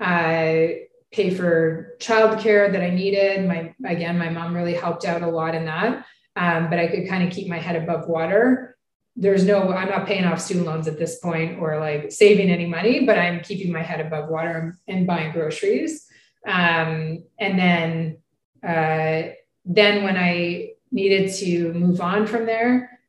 [0.00, 3.46] Uh, pay for childcare that I needed.
[3.46, 6.04] My again, my mom really helped out a lot in that.
[6.36, 8.76] Um, but I could kind of keep my head above water.
[9.16, 12.66] There's no, I'm not paying off student loans at this point or like saving any
[12.66, 16.06] money, but I'm keeping my head above water and buying groceries.
[16.46, 18.18] Um, and then,
[18.62, 19.32] uh,
[19.64, 23.00] then when I needed to move on from there,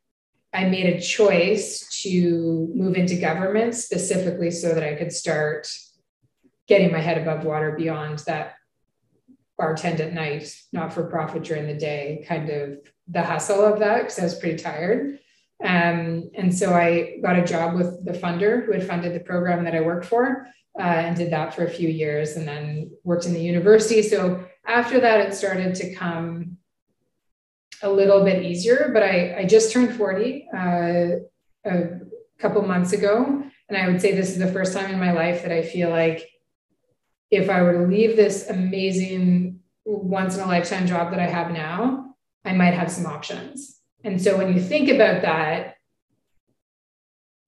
[0.53, 5.67] I made a choice to move into government specifically so that I could start
[6.67, 8.55] getting my head above water beyond that
[9.59, 14.03] bartend at night, not for profit during the day, kind of the hustle of that
[14.03, 15.19] because I was pretty tired.
[15.63, 19.63] Um, and so I got a job with the funder who had funded the program
[19.63, 20.47] that I worked for
[20.77, 24.03] uh, and did that for a few years and then worked in the university.
[24.03, 26.57] So after that, it started to come
[27.81, 31.07] a little bit easier, but I, I just turned 40 uh,
[31.65, 31.99] a
[32.37, 33.43] couple months ago.
[33.69, 35.89] And I would say this is the first time in my life that I feel
[35.89, 36.29] like
[37.29, 41.51] if I were to leave this amazing once in a lifetime job that I have
[41.51, 42.15] now,
[42.45, 43.79] I might have some options.
[44.03, 45.75] And so when you think about that,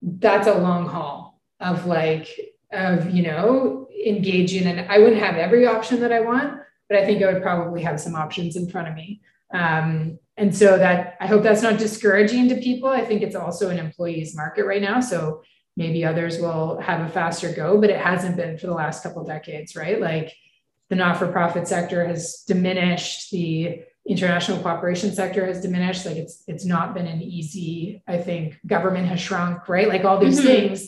[0.02, 2.28] that's a long haul of like,
[2.72, 4.66] of, you know, engaging.
[4.66, 7.82] And I wouldn't have every option that I want, but I think I would probably
[7.82, 9.20] have some options in front of me.
[9.52, 12.88] Um, and so that I hope that's not discouraging to people.
[12.88, 15.00] I think it's also an employee's market right now.
[15.00, 15.42] So
[15.82, 19.24] maybe others will have a faster go, but it hasn't been for the last couple
[19.24, 19.98] decades, right?
[20.10, 20.28] Like
[20.90, 23.82] the not-for-profit sector has diminished, the
[24.14, 26.02] international cooperation sector has diminished.
[26.08, 29.88] Like it's it's not been an easy, I think government has shrunk, right?
[29.94, 30.54] Like all these mm-hmm.
[30.54, 30.78] things.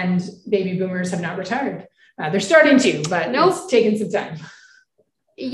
[0.00, 1.80] And baby boomers have not retired.
[2.18, 3.54] Uh, they're starting to, but nope.
[3.54, 4.36] it's taken some time.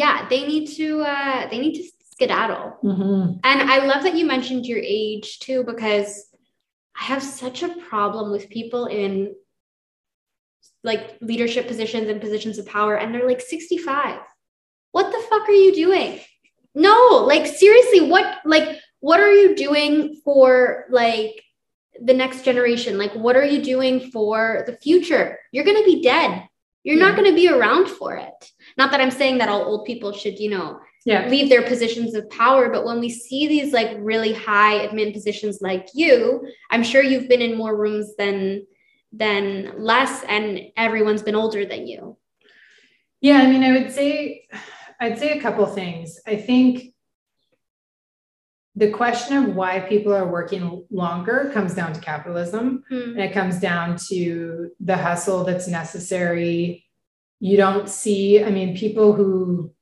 [0.03, 2.67] Yeah, they need to uh they need to skedaddle.
[2.83, 3.39] Mm-hmm.
[3.51, 6.09] And I love that you mentioned your age too, because
[6.99, 9.35] I have such a problem with people in
[10.83, 14.21] like leadership positions and positions of power, and they're like 65.
[14.93, 16.21] What the fuck are you doing?
[16.75, 21.43] No, like seriously, what like what are you doing for like
[22.01, 22.99] the next generation?
[22.99, 25.39] Like what are you doing for the future?
[25.53, 26.49] You're gonna be dead.
[26.83, 28.51] You're not gonna be around for it.
[28.77, 31.29] Not that I'm saying that all old people should, you know, yeah.
[31.29, 32.71] leave their positions of power.
[32.71, 37.29] But when we see these like really high admin positions like you, I'm sure you've
[37.29, 38.67] been in more rooms than
[39.13, 42.17] than less, and everyone's been older than you.
[43.21, 44.47] Yeah, I mean, I would say
[45.01, 46.19] I'd say a couple things.
[46.27, 46.95] I think
[48.77, 53.11] the question of why people are working longer comes down to capitalism mm.
[53.11, 56.85] and it comes down to the hustle that's necessary
[57.41, 59.73] you don't see i mean people who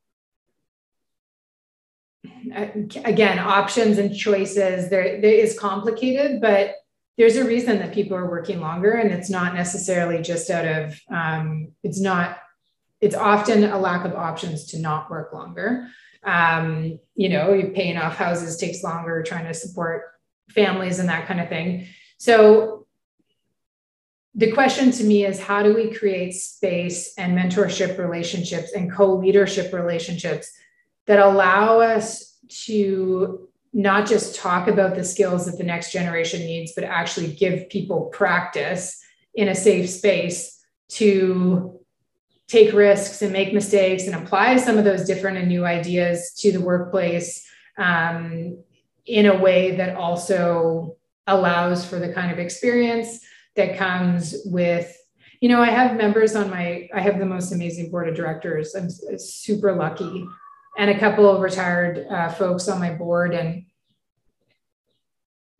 [3.04, 6.76] again options and choices there, there is complicated but
[7.18, 11.00] there's a reason that people are working longer and it's not necessarily just out of
[11.10, 12.38] um, it's not
[13.00, 15.88] it's often a lack of options to not work longer.
[16.24, 20.04] Um, you know paying off houses takes longer trying to support
[20.50, 21.88] families and that kind of thing.
[22.18, 22.86] So
[24.34, 29.74] the question to me is how do we create space and mentorship relationships and co-leadership
[29.74, 30.50] relationships
[31.06, 32.31] that allow us
[32.66, 37.68] to not just talk about the skills that the next generation needs, but actually give
[37.70, 39.02] people practice
[39.34, 41.80] in a safe space to
[42.48, 46.52] take risks and make mistakes and apply some of those different and new ideas to
[46.52, 47.48] the workplace
[47.78, 48.58] um,
[49.06, 50.96] in a way that also
[51.26, 53.20] allows for the kind of experience
[53.56, 54.96] that comes with
[55.40, 58.74] you know i have members on my i have the most amazing board of directors.
[58.74, 60.26] I'm super lucky
[60.76, 63.66] and a couple of retired uh, folks on my board, and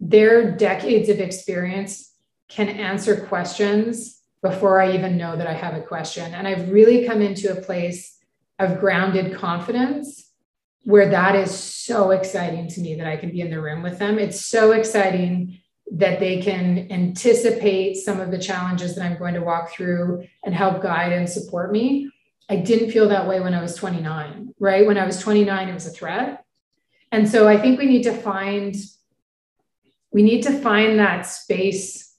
[0.01, 2.13] their decades of experience
[2.49, 6.35] can answer questions before I even know that I have a question.
[6.35, 8.19] And I've really come into a place
[8.59, 10.31] of grounded confidence
[10.85, 13.99] where that is so exciting to me that I can be in the room with
[13.99, 14.19] them.
[14.19, 15.61] It's so exciting
[15.93, 20.55] that they can anticipate some of the challenges that I'm going to walk through and
[20.55, 22.11] help guide and support me.
[22.49, 24.87] I didn't feel that way when I was 29, right?
[24.87, 26.45] When I was 29, it was a threat.
[27.11, 28.75] And so I think we need to find
[30.13, 32.15] we need to find that space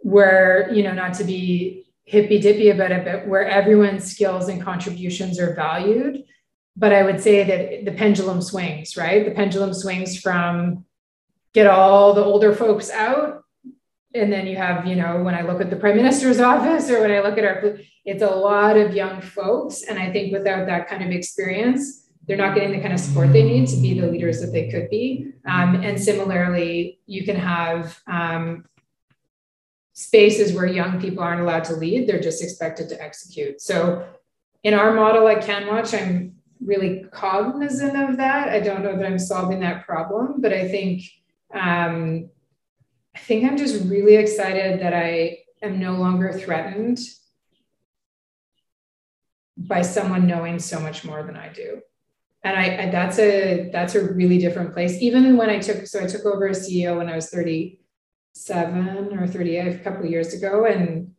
[0.00, 4.60] where, you know, not to be hippy dippy about it, but where everyone's skills and
[4.60, 6.24] contributions are valued.
[6.76, 9.24] But I would say that the pendulum swings, right?
[9.24, 10.84] The pendulum swings from
[11.52, 13.44] get all the older folks out.
[14.14, 17.00] And then you have, you know, when I look at the prime minister's office or
[17.00, 19.82] when I look at our, it's a lot of young folks.
[19.82, 23.32] And I think without that kind of experience, they're not getting the kind of support
[23.32, 25.32] they need to be the leaders that they could be.
[25.46, 28.66] Um, and similarly, you can have um,
[29.94, 33.60] spaces where young people aren't allowed to lead, they're just expected to execute.
[33.60, 34.06] So
[34.62, 38.48] in our model at CanWaCH, I'm really cognizant of that.
[38.48, 41.02] I don't know that I'm solving that problem, but I think
[41.52, 42.30] um,
[43.14, 46.98] I think I'm just really excited that I am no longer threatened
[49.56, 51.80] by someone knowing so much more than I do.
[52.42, 55.02] And I, I, that's a that's a really different place.
[55.02, 59.26] Even when I took so I took over as CEO when I was 37 or
[59.26, 61.12] 38 a couple of years ago, and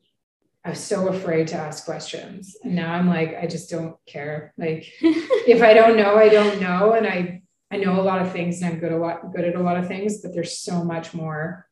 [0.65, 2.55] I was so afraid to ask questions.
[2.63, 4.53] And now I'm like, I just don't care.
[4.57, 6.93] Like if I don't know, I don't know.
[6.93, 9.55] And I I know a lot of things and I'm good a lot good at
[9.55, 11.67] a lot of things, but there's so much more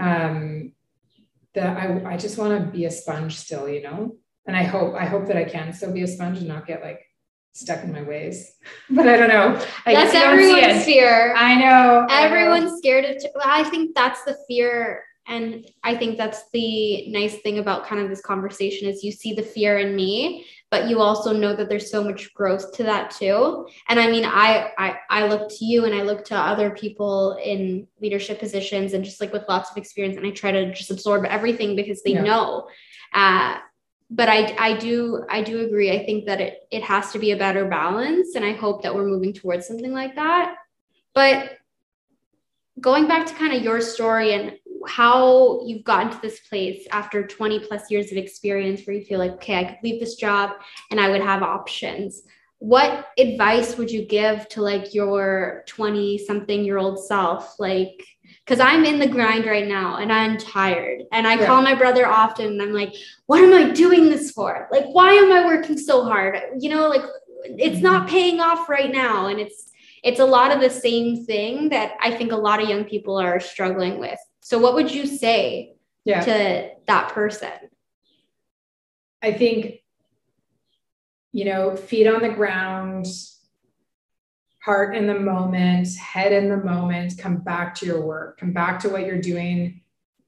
[0.00, 0.72] um,
[1.54, 4.16] that I, I just want to be a sponge still, you know?
[4.46, 6.82] And I hope, I hope that I can still be a sponge and not get
[6.82, 7.00] like
[7.52, 8.52] stuck in my ways.
[8.90, 9.60] But I don't know.
[9.84, 11.34] I that's everyone's fear.
[11.36, 12.06] I know.
[12.10, 12.76] Everyone's I know.
[12.78, 17.86] scared of, I think that's the fear and i think that's the nice thing about
[17.86, 21.54] kind of this conversation is you see the fear in me but you also know
[21.54, 25.48] that there's so much growth to that too and i mean i i, I look
[25.48, 29.48] to you and i look to other people in leadership positions and just like with
[29.48, 32.22] lots of experience and i try to just absorb everything because they yeah.
[32.22, 32.68] know
[33.14, 33.58] uh,
[34.10, 35.90] but I, I do I do agree.
[35.90, 38.94] I think that it it has to be a better balance, and I hope that
[38.94, 40.54] we're moving towards something like that.
[41.14, 41.58] But
[42.80, 44.52] going back to kind of your story and
[44.86, 49.18] how you've gotten to this place after 20 plus years of experience where you feel
[49.18, 50.50] like, okay, I could leave this job
[50.90, 52.22] and I would have options.
[52.58, 57.58] What advice would you give to like your 20 something year old self?
[57.58, 58.02] Like,
[58.44, 61.02] because I'm in the grind right now and I'm tired.
[61.12, 61.46] And I yeah.
[61.46, 62.94] call my brother often and I'm like,
[63.26, 64.68] what am I doing this for?
[64.70, 66.38] Like, why am I working so hard?
[66.58, 67.02] You know, like
[67.44, 68.10] it's not mm-hmm.
[68.10, 69.26] paying off right now.
[69.26, 69.70] And it's,
[70.02, 73.16] it's a lot of the same thing that I think a lot of young people
[73.16, 74.18] are struggling with.
[74.46, 75.74] So, what would you say
[76.04, 76.20] yeah.
[76.20, 77.50] to that person?
[79.20, 79.82] I think,
[81.32, 83.06] you know, feet on the ground,
[84.62, 88.78] heart in the moment, head in the moment, come back to your work, come back
[88.82, 89.80] to what you're doing,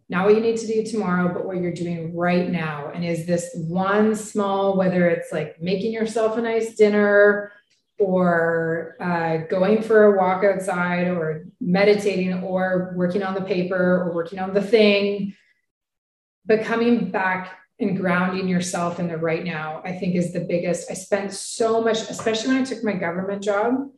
[0.08, 2.90] not what you need to do tomorrow, but what you're doing right now.
[2.92, 7.52] And is this one small, whether it's like making yourself a nice dinner,
[7.98, 14.14] or uh, going for a walk outside or meditating or working on the paper or
[14.14, 15.34] working on the thing.
[16.46, 20.90] But coming back and grounding yourself in the right now i think is the biggest.
[20.90, 23.88] I spent so much especially when i took my government job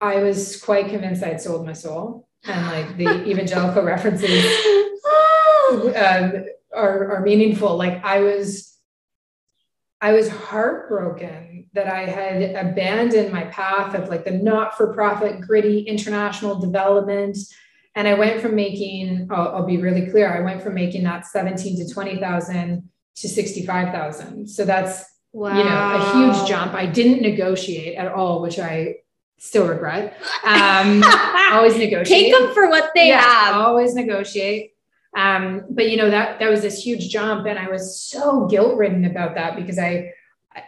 [0.00, 2.28] i was quite convinced i had sold my soul.
[2.44, 4.44] And like the evangelical references
[5.70, 6.44] um,
[6.74, 7.76] are, are meaningful.
[7.76, 8.76] Like i was
[10.00, 15.40] i was heartbroken that I had abandoned my path of like the not for profit,
[15.40, 17.38] gritty international development.
[17.94, 21.26] And I went from making, I'll, I'll, be really clear, I went from making that
[21.26, 24.48] 17 to 20,000 to 65,000.
[24.48, 25.56] So that's, wow.
[25.56, 26.74] you know, a huge jump.
[26.74, 28.96] I didn't negotiate at all, which I
[29.38, 30.20] still regret.
[30.44, 31.02] Um,
[31.52, 32.06] always negotiate.
[32.06, 33.56] Take them for what they yeah, have.
[33.56, 34.72] Always negotiate.
[35.16, 37.46] Um, but you know, that, that was this huge jump.
[37.46, 40.12] And I was so guilt ridden about that because I,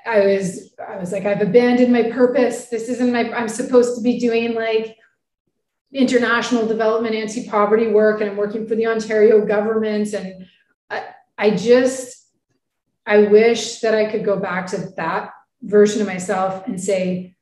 [0.07, 2.67] I was I was like I've abandoned my purpose.
[2.67, 4.97] This isn't my I'm supposed to be doing like
[5.93, 10.47] international development anti-poverty work and I'm working for the Ontario government and
[10.89, 11.05] I,
[11.37, 12.29] I just
[13.05, 17.35] I wish that I could go back to that version of myself and say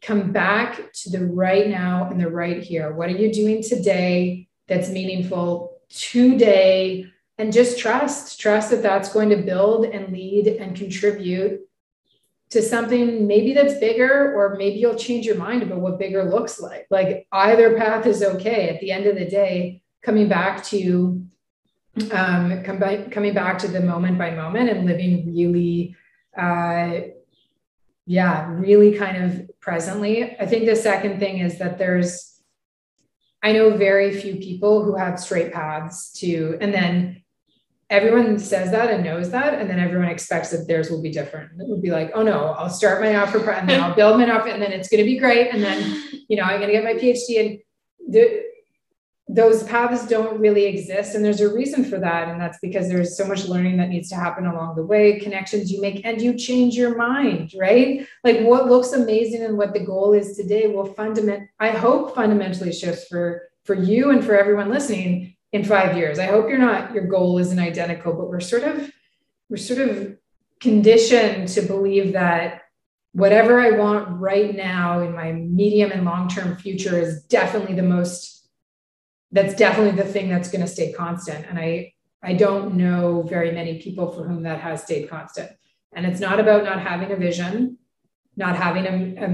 [0.00, 2.94] come back to the right now and the right here.
[2.94, 7.06] What are you doing today that's meaningful today?
[7.38, 11.60] And just trust trust that that's going to build and lead and contribute
[12.50, 16.60] to something maybe that's bigger or maybe you'll change your mind about what bigger looks
[16.60, 21.22] like like either path is okay at the end of the day coming back to
[22.12, 25.96] um, coming back to the moment by moment and living really
[26.36, 27.00] uh,
[28.06, 30.38] yeah, really kind of presently.
[30.38, 32.40] I think the second thing is that there's,
[33.42, 37.22] I know very few people who have straight paths to, and then
[37.90, 41.52] everyone says that and knows that, and then everyone expects that theirs will be different.
[41.60, 44.30] It would be like, oh no, I'll start my offer and then I'll build my
[44.30, 46.72] offer, and then it's going to be great, and then you know I'm going to
[46.72, 47.58] get my PhD, and
[48.08, 48.46] the,
[49.28, 53.16] those paths don't really exist and there's a reason for that and that's because there's
[53.16, 56.32] so much learning that needs to happen along the way connections you make and you
[56.38, 60.86] change your mind right like what looks amazing and what the goal is today will
[60.86, 66.18] fundament i hope fundamentally shifts for for you and for everyone listening in five years
[66.18, 68.90] i hope you're not your goal isn't identical but we're sort of
[69.48, 70.16] we're sort of
[70.60, 72.62] conditioned to believe that
[73.12, 77.82] whatever i want right now in my medium and long term future is definitely the
[77.82, 78.36] most
[79.32, 81.46] that's definitely the thing that's going to stay constant.
[81.48, 81.92] And I,
[82.22, 85.50] I don't know very many people for whom that has stayed constant.
[85.94, 87.78] And it's not about not having a vision,
[88.36, 89.24] not having a,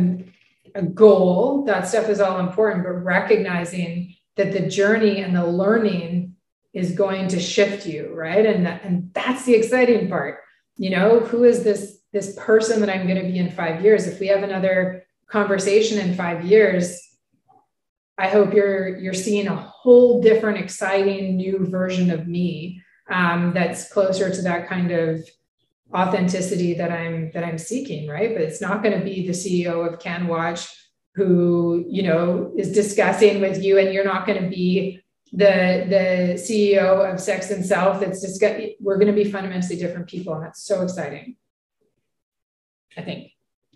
[0.74, 1.64] a, a goal.
[1.66, 6.36] That stuff is all important, but recognizing that the journey and the learning
[6.72, 8.46] is going to shift you, right?
[8.46, 10.38] And that, and that's the exciting part.
[10.76, 14.06] You know, who is this this person that I'm going to be in five years?
[14.06, 16.98] If we have another conversation in five years,
[18.18, 23.92] I hope you're you're seeing a whole different, exciting new version of me um, that's
[23.92, 25.28] closer to that kind of
[25.94, 28.32] authenticity that I'm that I'm seeking, right?
[28.32, 30.68] But it's not going to be the CEO of CanWaCH
[31.14, 35.00] who you know is discussing with you, and you're not going to be
[35.32, 38.00] the the CEO of Sex and Self.
[38.00, 38.60] That's discuss.
[38.80, 41.36] We're going to be fundamentally different people, and that's so exciting.
[42.96, 43.32] I think.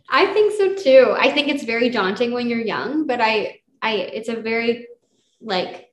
[0.08, 1.14] I think so too.
[1.18, 4.88] I think it's very daunting when you're young, but I I it's a very
[5.40, 5.92] like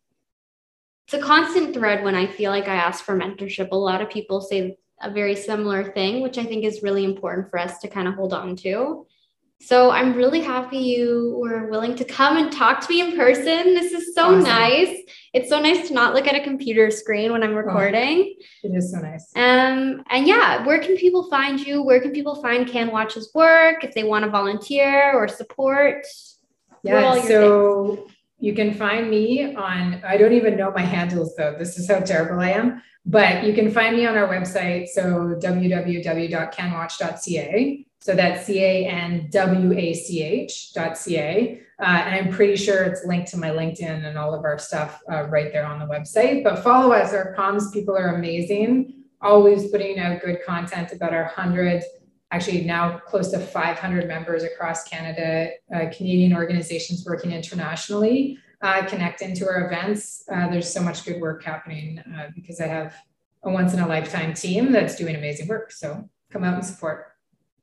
[1.06, 3.72] it's a constant thread when I feel like I ask for mentorship.
[3.72, 7.50] A lot of people say a very similar thing, which I think is really important
[7.50, 9.06] for us to kind of hold on to.
[9.66, 13.74] So I'm really happy you were willing to come and talk to me in person.
[13.74, 14.44] This is so awesome.
[14.44, 14.94] nice.
[15.32, 18.36] It's so nice to not look at a computer screen when I'm recording.
[18.38, 19.32] Oh, it is so nice.
[19.38, 21.82] Um, and yeah, where can people find you?
[21.82, 26.06] Where can people find CanWaCH's work if they want to volunteer or support?
[26.84, 27.22] Yeah.
[27.22, 28.12] So things?
[28.40, 31.56] you can find me on, I don't even know my handles though.
[31.58, 32.82] This is how terrible I am.
[33.06, 34.90] But you can find me on our website.
[34.90, 37.86] So www.canwach.ca.
[38.04, 40.98] So that's C A N W A C H dot.
[41.08, 45.02] Uh, and I'm pretty sure it's linked to my LinkedIn and all of our stuff
[45.10, 46.44] uh, right there on the website.
[46.44, 47.14] But follow us.
[47.14, 51.82] Our comms people are amazing, always putting out good content about our 100
[52.32, 59.22] actually now close to 500 members across Canada, uh, Canadian organizations working internationally, uh, connect
[59.22, 60.26] into our events.
[60.30, 62.96] Uh, there's so much good work happening uh, because I have
[63.44, 65.72] a once in a lifetime team that's doing amazing work.
[65.72, 67.13] So come out and support.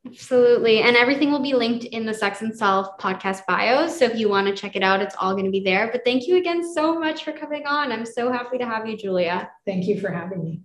[0.07, 0.81] Absolutely.
[0.81, 3.99] And everything will be linked in the Sex and Self podcast bios.
[3.99, 5.91] So if you want to check it out, it's all going to be there.
[5.93, 7.93] But thank you again so much for coming on.
[7.93, 9.51] I'm so happy to have you, Julia.
[9.67, 10.63] Thank you for having me.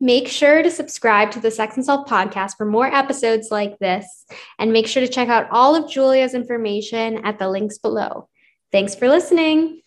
[0.00, 4.26] Make sure to subscribe to the Sex and Self podcast for more episodes like this.
[4.58, 8.28] And make sure to check out all of Julia's information at the links below.
[8.72, 9.81] Thanks for listening.